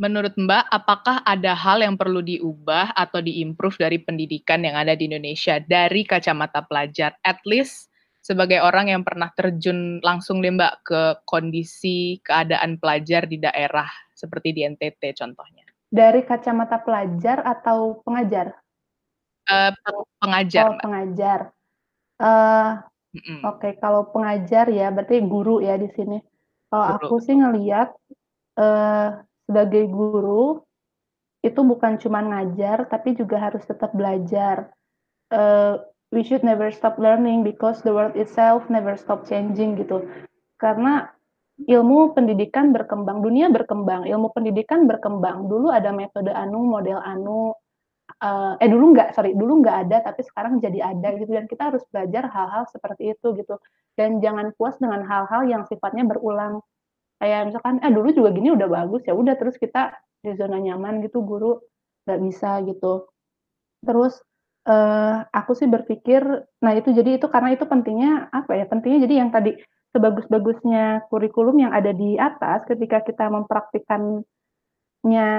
Menurut 0.00 0.32
Mbak, 0.40 0.72
apakah 0.72 1.20
ada 1.20 1.52
hal 1.52 1.84
yang 1.84 2.00
perlu 2.00 2.24
diubah 2.24 2.96
atau 2.96 3.20
diimprove 3.20 3.76
dari 3.76 4.00
pendidikan 4.00 4.64
yang 4.64 4.72
ada 4.72 4.96
di 4.96 5.04
Indonesia 5.04 5.60
dari 5.60 6.08
kacamata 6.08 6.64
pelajar? 6.64 7.12
At 7.20 7.44
least 7.44 7.92
sebagai 8.24 8.62
orang 8.64 8.88
yang 8.88 9.02
pernah 9.04 9.28
terjun 9.36 10.00
langsung 10.00 10.40
deh 10.40 10.54
Mbak 10.54 10.74
ke 10.86 11.02
kondisi 11.28 12.22
keadaan 12.24 12.80
pelajar 12.80 13.28
di 13.28 13.36
daerah 13.36 13.90
seperti 14.16 14.56
di 14.56 14.64
NTT 14.64 15.12
contohnya. 15.12 15.66
Dari 15.92 16.24
kacamata 16.24 16.80
pelajar 16.80 17.44
atau 17.44 18.00
pengajar? 18.00 18.56
Uh, 19.44 19.74
pengajar. 20.22 20.64
Oh, 20.64 20.72
Mbak. 20.72 20.82
pengajar. 20.88 21.40
Uh, 22.16 22.80
mm 23.12 23.20
-mm. 23.20 23.38
Oke, 23.44 23.58
okay, 23.60 23.72
kalau 23.76 24.08
pengajar 24.08 24.72
ya 24.72 24.88
berarti 24.88 25.20
guru 25.20 25.60
ya 25.60 25.76
di 25.76 25.92
sini. 25.92 26.16
Kalau 26.72 26.96
aku 26.96 27.20
sih 27.20 27.36
ngelihat 27.36 27.92
uh, 28.56 29.20
sebagai 29.46 29.84
guru 29.90 30.62
itu 31.42 31.60
bukan 31.60 31.98
cuma 31.98 32.22
ngajar 32.22 32.86
tapi 32.86 33.18
juga 33.18 33.50
harus 33.50 33.66
tetap 33.66 33.90
belajar. 33.92 34.70
Uh, 35.32 35.82
we 36.14 36.22
should 36.22 36.44
never 36.46 36.70
stop 36.70 37.00
learning 37.00 37.42
because 37.42 37.80
the 37.82 37.90
world 37.90 38.14
itself 38.14 38.68
never 38.70 38.94
stop 38.94 39.26
changing 39.26 39.74
gitu. 39.80 40.06
Karena 40.60 41.10
ilmu 41.58 42.14
pendidikan 42.14 42.70
berkembang, 42.70 43.24
dunia 43.24 43.50
berkembang, 43.50 44.06
ilmu 44.06 44.30
pendidikan 44.30 44.86
berkembang. 44.86 45.50
Dulu 45.50 45.72
ada 45.72 45.90
metode 45.90 46.30
anu, 46.30 46.68
model 46.68 47.00
anu, 47.02 47.56
uh, 48.22 48.54
eh 48.62 48.68
dulu 48.70 48.94
nggak, 48.94 49.16
sorry, 49.16 49.34
dulu 49.34 49.64
nggak 49.64 49.88
ada, 49.88 49.96
tapi 50.06 50.22
sekarang 50.22 50.62
jadi 50.62 50.94
ada 50.94 51.16
gitu. 51.18 51.32
Dan 51.32 51.48
kita 51.50 51.74
harus 51.74 51.82
belajar 51.90 52.28
hal-hal 52.30 52.68
seperti 52.70 53.16
itu 53.16 53.34
gitu. 53.34 53.58
Dan 53.98 54.22
jangan 54.22 54.54
puas 54.54 54.76
dengan 54.78 55.02
hal-hal 55.04 55.48
yang 55.48 55.62
sifatnya 55.66 56.06
berulang 56.06 56.62
kayak 57.22 57.54
misalkan 57.54 57.78
eh 57.78 57.94
dulu 57.94 58.10
juga 58.10 58.34
gini 58.34 58.50
udah 58.50 58.66
bagus 58.66 59.06
ya 59.06 59.14
udah 59.14 59.38
terus 59.38 59.54
kita 59.54 59.94
di 60.26 60.34
zona 60.34 60.58
nyaman 60.58 61.06
gitu 61.06 61.22
guru 61.22 61.62
nggak 62.02 62.18
bisa 62.18 62.58
gitu. 62.66 63.06
Terus 63.86 64.18
uh, 64.66 65.22
aku 65.30 65.54
sih 65.54 65.70
berpikir 65.70 66.26
nah 66.58 66.74
itu 66.74 66.90
jadi 66.90 67.22
itu 67.22 67.30
karena 67.30 67.54
itu 67.54 67.62
pentingnya 67.62 68.26
apa 68.34 68.58
ya 68.58 68.66
pentingnya 68.66 69.06
jadi 69.06 69.22
yang 69.22 69.30
tadi 69.30 69.54
sebagus-bagusnya 69.94 71.06
kurikulum 71.06 71.62
yang 71.62 71.70
ada 71.70 71.94
di 71.94 72.18
atas 72.18 72.66
ketika 72.66 73.06
kita 73.06 73.30
mempraktikannya 73.30 75.30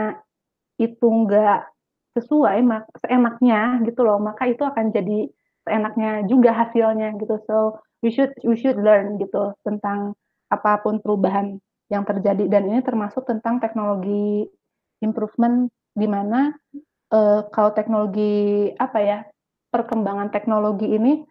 itu 0.79 1.03
enggak 1.03 1.67
sesuai 2.15 2.63
mak 2.63 2.87
seenaknya 3.03 3.83
gitu 3.83 4.07
loh 4.07 4.23
maka 4.23 4.47
itu 4.47 4.63
akan 4.63 4.95
jadi 4.95 5.27
seenaknya 5.67 6.23
juga 6.31 6.55
hasilnya 6.55 7.19
gitu. 7.19 7.43
So 7.43 7.83
we 7.99 8.07
should 8.11 8.31
we 8.47 8.55
should 8.55 8.79
learn 8.79 9.19
gitu 9.19 9.51
tentang 9.67 10.15
apa 10.47 10.79
pun 10.79 11.03
perubahan 11.03 11.59
yang 11.93 12.03
terjadi. 12.03 12.49
Dan 12.49 12.73
ini 12.73 12.81
termasuk 12.81 13.29
tentang 13.29 13.61
teknologi 13.61 14.49
improvement 15.05 15.69
di 15.93 16.09
mana 16.09 16.49
uh, 17.13 17.45
kalau 17.53 17.71
teknologi 17.77 18.73
apa 18.81 18.99
ya 18.99 19.19
perkembangan 19.69 20.33
teknologi 20.33 20.89
ini 20.89 21.21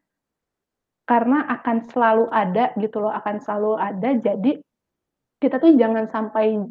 karena 1.03 1.51
akan 1.51 1.91
selalu 1.91 2.31
ada 2.31 2.71
gitu 2.79 3.03
loh 3.03 3.11
akan 3.11 3.43
selalu 3.43 3.75
ada 3.75 4.11
jadi 4.23 4.63
kita 5.43 5.59
tuh 5.59 5.75
jangan 5.75 6.07
sampai 6.07 6.63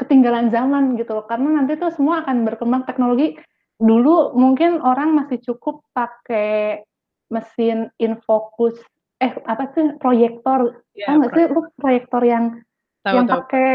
ketinggalan 0.00 0.48
zaman 0.48 0.96
gitu 0.96 1.12
loh. 1.12 1.28
Karena 1.28 1.60
nanti 1.60 1.76
tuh 1.76 1.92
semua 1.92 2.24
akan 2.24 2.48
berkembang. 2.48 2.88
Teknologi 2.88 3.36
dulu 3.76 4.32
mungkin 4.32 4.80
orang 4.80 5.12
masih 5.12 5.38
cukup 5.44 5.84
pakai 5.92 6.82
mesin 7.30 7.92
infocus 8.00 8.80
eh 9.20 9.36
apa 9.44 9.68
sih 9.76 10.00
proyektor? 10.00 10.80
Ya, 10.96 11.12
nggak 11.14 11.30
sih 11.36 11.44
lu 11.52 11.60
proyektor 11.76 12.24
yang 12.24 12.64
tahu, 13.02 13.16
yang 13.16 13.28
pakai 13.28 13.68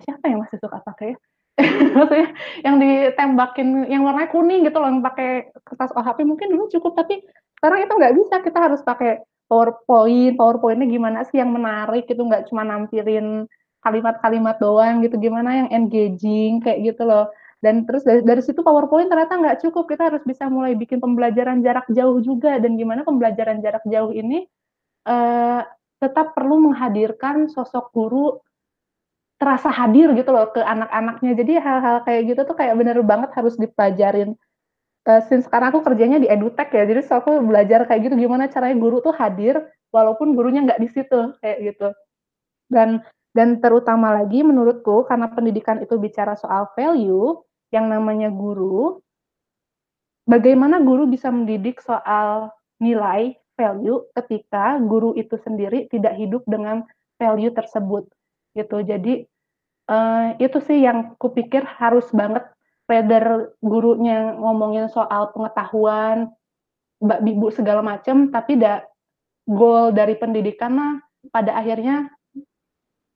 siapa 0.00 0.24
yang 0.30 0.40
masih 0.40 0.58
suka 0.60 0.80
pakai 0.80 1.16
maksudnya 1.94 2.34
yang 2.66 2.82
ditembakin 2.82 3.86
yang 3.86 4.02
warnanya 4.02 4.26
kuning 4.34 4.66
gitu 4.66 4.74
loh 4.82 4.90
yang 4.90 5.06
pakai 5.06 5.54
kertas 5.62 5.94
OHP 5.94 6.26
mungkin 6.26 6.50
dulu 6.50 6.66
cukup 6.66 6.98
tapi 6.98 7.22
sekarang 7.64 7.88
itu 7.88 7.94
nggak 7.96 8.14
bisa. 8.20 8.34
Kita 8.44 8.58
harus 8.60 8.84
pakai 8.84 9.24
PowerPoint. 9.48 10.36
PowerPointnya 10.36 10.84
gimana 10.84 11.24
sih 11.24 11.40
yang 11.40 11.48
menarik 11.48 12.04
itu 12.04 12.20
nggak 12.20 12.52
cuma 12.52 12.60
nampilin 12.60 13.48
kalimat-kalimat 13.80 14.60
doang 14.60 15.00
gitu. 15.00 15.16
Gimana 15.16 15.64
yang 15.64 15.68
engaging 15.72 16.60
kayak 16.60 16.92
gitu 16.92 17.08
loh. 17.08 17.32
Dan 17.64 17.88
terus 17.88 18.04
dari, 18.04 18.20
dari 18.20 18.44
situ 18.44 18.60
PowerPoint 18.60 19.08
ternyata 19.08 19.40
nggak 19.40 19.64
cukup. 19.64 19.88
Kita 19.88 20.12
harus 20.12 20.20
bisa 20.28 20.44
mulai 20.52 20.76
bikin 20.76 21.00
pembelajaran 21.00 21.64
jarak 21.64 21.88
jauh 21.88 22.20
juga. 22.20 22.60
Dan 22.60 22.76
gimana 22.76 23.00
pembelajaran 23.00 23.64
jarak 23.64 23.80
jauh 23.88 24.12
ini 24.12 24.44
uh, 25.08 25.64
tetap 26.04 26.36
perlu 26.36 26.68
menghadirkan 26.68 27.48
sosok 27.48 27.96
guru 27.96 28.44
terasa 29.44 29.68
hadir 29.68 30.08
gitu 30.16 30.32
loh 30.32 30.48
ke 30.48 30.64
anak-anaknya. 30.64 31.36
Jadi 31.36 31.52
hal-hal 31.60 32.00
kayak 32.08 32.22
gitu 32.32 32.40
tuh 32.48 32.56
kayak 32.56 32.80
bener 32.80 32.96
banget 33.04 33.28
harus 33.36 33.60
dipelajarin. 33.60 34.32
Uh, 35.04 35.20
since 35.28 35.44
sekarang 35.44 35.68
aku 35.68 35.84
kerjanya 35.84 36.16
di 36.16 36.32
edutech 36.32 36.72
ya, 36.72 36.88
jadi 36.88 37.04
so 37.04 37.20
aku 37.20 37.36
belajar 37.44 37.84
kayak 37.84 38.08
gitu 38.08 38.16
gimana 38.16 38.48
caranya 38.48 38.80
guru 38.80 39.04
tuh 39.04 39.12
hadir 39.12 39.60
walaupun 39.92 40.32
gurunya 40.32 40.64
nggak 40.64 40.80
di 40.80 40.88
situ 40.88 41.36
kayak 41.44 41.60
gitu. 41.60 41.92
Dan 42.72 43.04
dan 43.36 43.60
terutama 43.60 44.16
lagi 44.16 44.40
menurutku 44.40 45.04
karena 45.04 45.28
pendidikan 45.28 45.84
itu 45.84 46.00
bicara 46.00 46.40
soal 46.40 46.72
value, 46.72 47.36
yang 47.68 47.92
namanya 47.92 48.32
guru, 48.32 49.04
bagaimana 50.24 50.80
guru 50.80 51.04
bisa 51.04 51.28
mendidik 51.28 51.84
soal 51.84 52.48
nilai 52.80 53.36
value 53.60 54.08
ketika 54.16 54.80
guru 54.80 55.12
itu 55.20 55.36
sendiri 55.42 55.84
tidak 55.92 56.16
hidup 56.16 56.46
dengan 56.48 56.86
value 57.20 57.52
tersebut 57.52 58.08
gitu. 58.54 58.80
Jadi 58.86 59.26
uh, 59.88 60.36
itu 60.40 60.58
sih 60.64 60.84
yang 60.84 61.16
kupikir 61.20 61.64
harus 61.64 62.08
banget 62.12 62.44
whether 62.84 63.56
gurunya 63.64 64.36
ngomongin 64.36 64.92
soal 64.92 65.32
pengetahuan, 65.32 66.32
mbak 67.00 67.20
ibu 67.24 67.48
segala 67.48 67.80
macam, 67.80 68.28
tapi 68.28 68.60
da, 68.60 68.84
goal 69.48 69.92
dari 69.92 70.16
pendidikan 70.16 70.72
mah 70.76 70.92
pada 71.32 71.56
akhirnya 71.56 72.12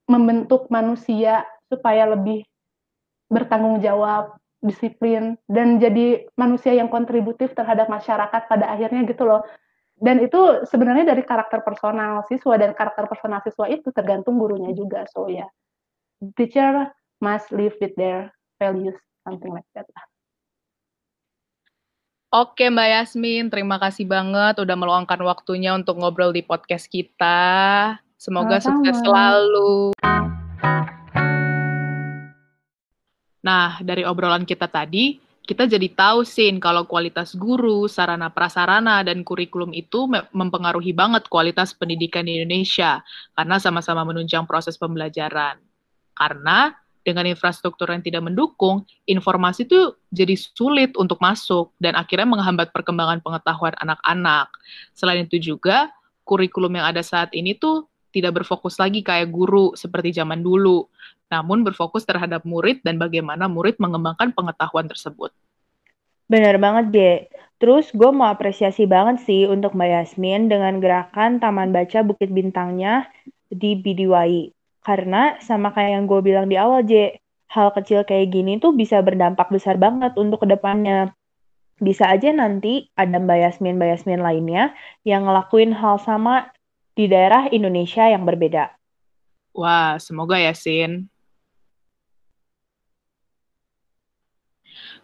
membentuk 0.08 0.72
manusia 0.72 1.44
supaya 1.68 2.08
lebih 2.08 2.48
bertanggung 3.28 3.84
jawab, 3.84 4.40
disiplin, 4.64 5.36
dan 5.44 5.76
jadi 5.76 6.24
manusia 6.32 6.72
yang 6.72 6.88
kontributif 6.88 7.52
terhadap 7.52 7.92
masyarakat 7.92 8.48
pada 8.48 8.72
akhirnya 8.72 9.04
gitu 9.04 9.28
loh. 9.28 9.44
Dan 10.00 10.24
itu 10.24 10.64
sebenarnya 10.64 11.12
dari 11.12 11.26
karakter 11.26 11.60
personal 11.60 12.24
siswa 12.24 12.56
dan 12.56 12.72
karakter 12.72 13.04
personal 13.04 13.44
siswa 13.44 13.68
itu 13.68 13.92
tergantung 13.92 14.40
gurunya 14.40 14.72
juga. 14.72 15.04
So 15.12 15.28
ya, 15.28 15.44
yeah 15.44 15.50
teacher 16.34 16.90
must 17.22 17.50
live 17.54 17.74
with 17.78 17.94
their 17.94 18.30
values, 18.58 18.98
something 19.26 19.54
like 19.54 19.66
that. 19.74 19.86
Oke 22.28 22.68
Mbak 22.68 22.88
Yasmin, 22.92 23.48
terima 23.48 23.80
kasih 23.80 24.04
banget 24.04 24.60
udah 24.60 24.76
meluangkan 24.76 25.16
waktunya 25.24 25.72
untuk 25.72 25.96
ngobrol 25.96 26.28
di 26.28 26.44
podcast 26.44 26.84
kita. 26.84 27.96
Semoga 28.20 28.60
Sama-sama. 28.60 28.84
sukses 28.84 28.96
selalu. 29.00 29.96
Nah, 33.40 33.80
dari 33.80 34.04
obrolan 34.04 34.44
kita 34.44 34.68
tadi, 34.68 35.16
kita 35.48 35.64
jadi 35.64 35.88
tahu 35.88 36.20
Sin 36.28 36.60
kalau 36.60 36.84
kualitas 36.84 37.32
guru, 37.32 37.88
sarana 37.88 38.28
prasarana 38.28 39.00
dan 39.00 39.24
kurikulum 39.24 39.72
itu 39.72 40.04
mempengaruhi 40.36 40.92
banget 40.92 41.32
kualitas 41.32 41.72
pendidikan 41.72 42.28
di 42.28 42.36
Indonesia 42.36 43.00
karena 43.32 43.56
sama-sama 43.56 44.04
menunjang 44.04 44.44
proses 44.44 44.76
pembelajaran. 44.76 45.67
Karena 46.18 46.74
dengan 47.06 47.24
infrastruktur 47.24 47.88
yang 47.88 48.04
tidak 48.04 48.26
mendukung, 48.26 48.84
informasi 49.08 49.64
itu 49.64 49.96
jadi 50.12 50.36
sulit 50.36 50.92
untuk 50.98 51.16
masuk 51.22 51.72
dan 51.80 51.96
akhirnya 51.96 52.28
menghambat 52.28 52.68
perkembangan 52.74 53.24
pengetahuan 53.24 53.72
anak-anak. 53.80 54.52
Selain 54.92 55.24
itu 55.24 55.40
juga, 55.40 55.88
kurikulum 56.28 56.76
yang 56.76 56.92
ada 56.92 57.00
saat 57.00 57.32
ini 57.32 57.56
tuh 57.56 57.88
tidak 58.12 58.42
berfokus 58.42 58.76
lagi 58.76 59.00
kayak 59.00 59.32
guru 59.32 59.72
seperti 59.72 60.12
zaman 60.12 60.44
dulu, 60.44 60.84
namun 61.32 61.64
berfokus 61.64 62.04
terhadap 62.04 62.44
murid 62.44 62.84
dan 62.84 63.00
bagaimana 63.00 63.48
murid 63.48 63.80
mengembangkan 63.80 64.34
pengetahuan 64.36 64.84
tersebut. 64.84 65.32
Benar 66.28 66.60
banget, 66.60 66.86
J. 66.92 66.98
Terus 67.56 67.88
gue 67.90 68.10
mau 68.12 68.28
apresiasi 68.28 68.84
banget 68.84 69.24
sih 69.24 69.48
untuk 69.48 69.72
Mbak 69.72 69.88
Yasmin 69.88 70.52
dengan 70.52 70.76
gerakan 70.78 71.40
Taman 71.40 71.72
Baca 71.72 72.04
Bukit 72.04 72.28
Bintangnya 72.28 73.08
di 73.48 73.74
BDYI. 73.80 74.57
Karena 74.88 75.36
sama 75.44 75.68
kayak 75.76 76.00
yang 76.00 76.04
gue 76.08 76.20
bilang 76.24 76.48
di 76.48 76.56
awal, 76.56 76.80
J, 76.80 77.20
hal 77.52 77.76
kecil 77.76 78.08
kayak 78.08 78.32
gini 78.32 78.56
tuh 78.56 78.72
bisa 78.72 79.04
berdampak 79.04 79.52
besar 79.52 79.76
banget 79.76 80.16
untuk 80.16 80.40
ke 80.40 80.48
depannya. 80.48 81.12
Bisa 81.76 82.08
aja 82.08 82.32
nanti 82.32 82.88
ada 82.96 83.20
Mbak 83.20 83.36
Yasmin-Mbak 83.36 83.88
Yasmin 83.92 84.24
lainnya 84.24 84.72
yang 85.04 85.28
ngelakuin 85.28 85.76
hal 85.76 86.00
sama 86.00 86.48
di 86.96 87.04
daerah 87.04 87.52
Indonesia 87.52 88.08
yang 88.08 88.24
berbeda. 88.24 88.72
Wah, 89.52 90.00
semoga 90.00 90.40
ya, 90.40 90.56
Sin. 90.56 91.12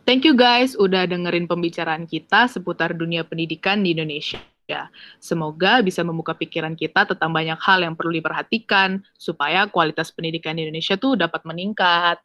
Thank 0.09 0.25
you 0.25 0.33
guys 0.33 0.73
udah 0.81 1.05
dengerin 1.05 1.44
pembicaraan 1.44 2.09
kita 2.09 2.49
seputar 2.49 2.97
dunia 2.97 3.20
pendidikan 3.29 3.85
di 3.85 3.92
Indonesia. 3.92 4.40
Ya, 4.64 4.88
semoga 5.20 5.85
bisa 5.85 6.00
membuka 6.00 6.33
pikiran 6.33 6.72
kita 6.72 7.05
tentang 7.05 7.37
banyak 7.37 7.61
hal 7.61 7.85
yang 7.85 7.92
perlu 7.92 8.16
diperhatikan 8.16 9.05
supaya 9.12 9.68
kualitas 9.68 10.09
pendidikan 10.09 10.57
di 10.57 10.64
Indonesia 10.64 10.96
tuh 10.96 11.20
dapat 11.20 11.44
meningkat. 11.44 12.16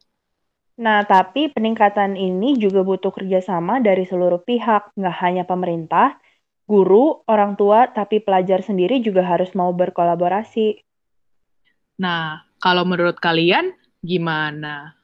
Nah, 0.79 1.03
tapi 1.03 1.51
peningkatan 1.51 2.15
ini 2.15 2.55
juga 2.55 2.87
butuh 2.87 3.11
kerjasama 3.11 3.83
dari 3.83 4.07
seluruh 4.07 4.39
pihak, 4.39 4.95
nggak 4.95 5.15
hanya 5.19 5.43
pemerintah, 5.43 6.15
guru, 6.63 7.27
orang 7.27 7.59
tua, 7.59 7.91
tapi 7.91 8.23
pelajar 8.23 8.63
sendiri 8.63 9.03
juga 9.03 9.27
harus 9.27 9.51
mau 9.51 9.75
berkolaborasi. 9.75 10.79
Nah, 11.99 12.47
kalau 12.63 12.87
menurut 12.87 13.19
kalian 13.19 13.75
gimana? 13.99 14.98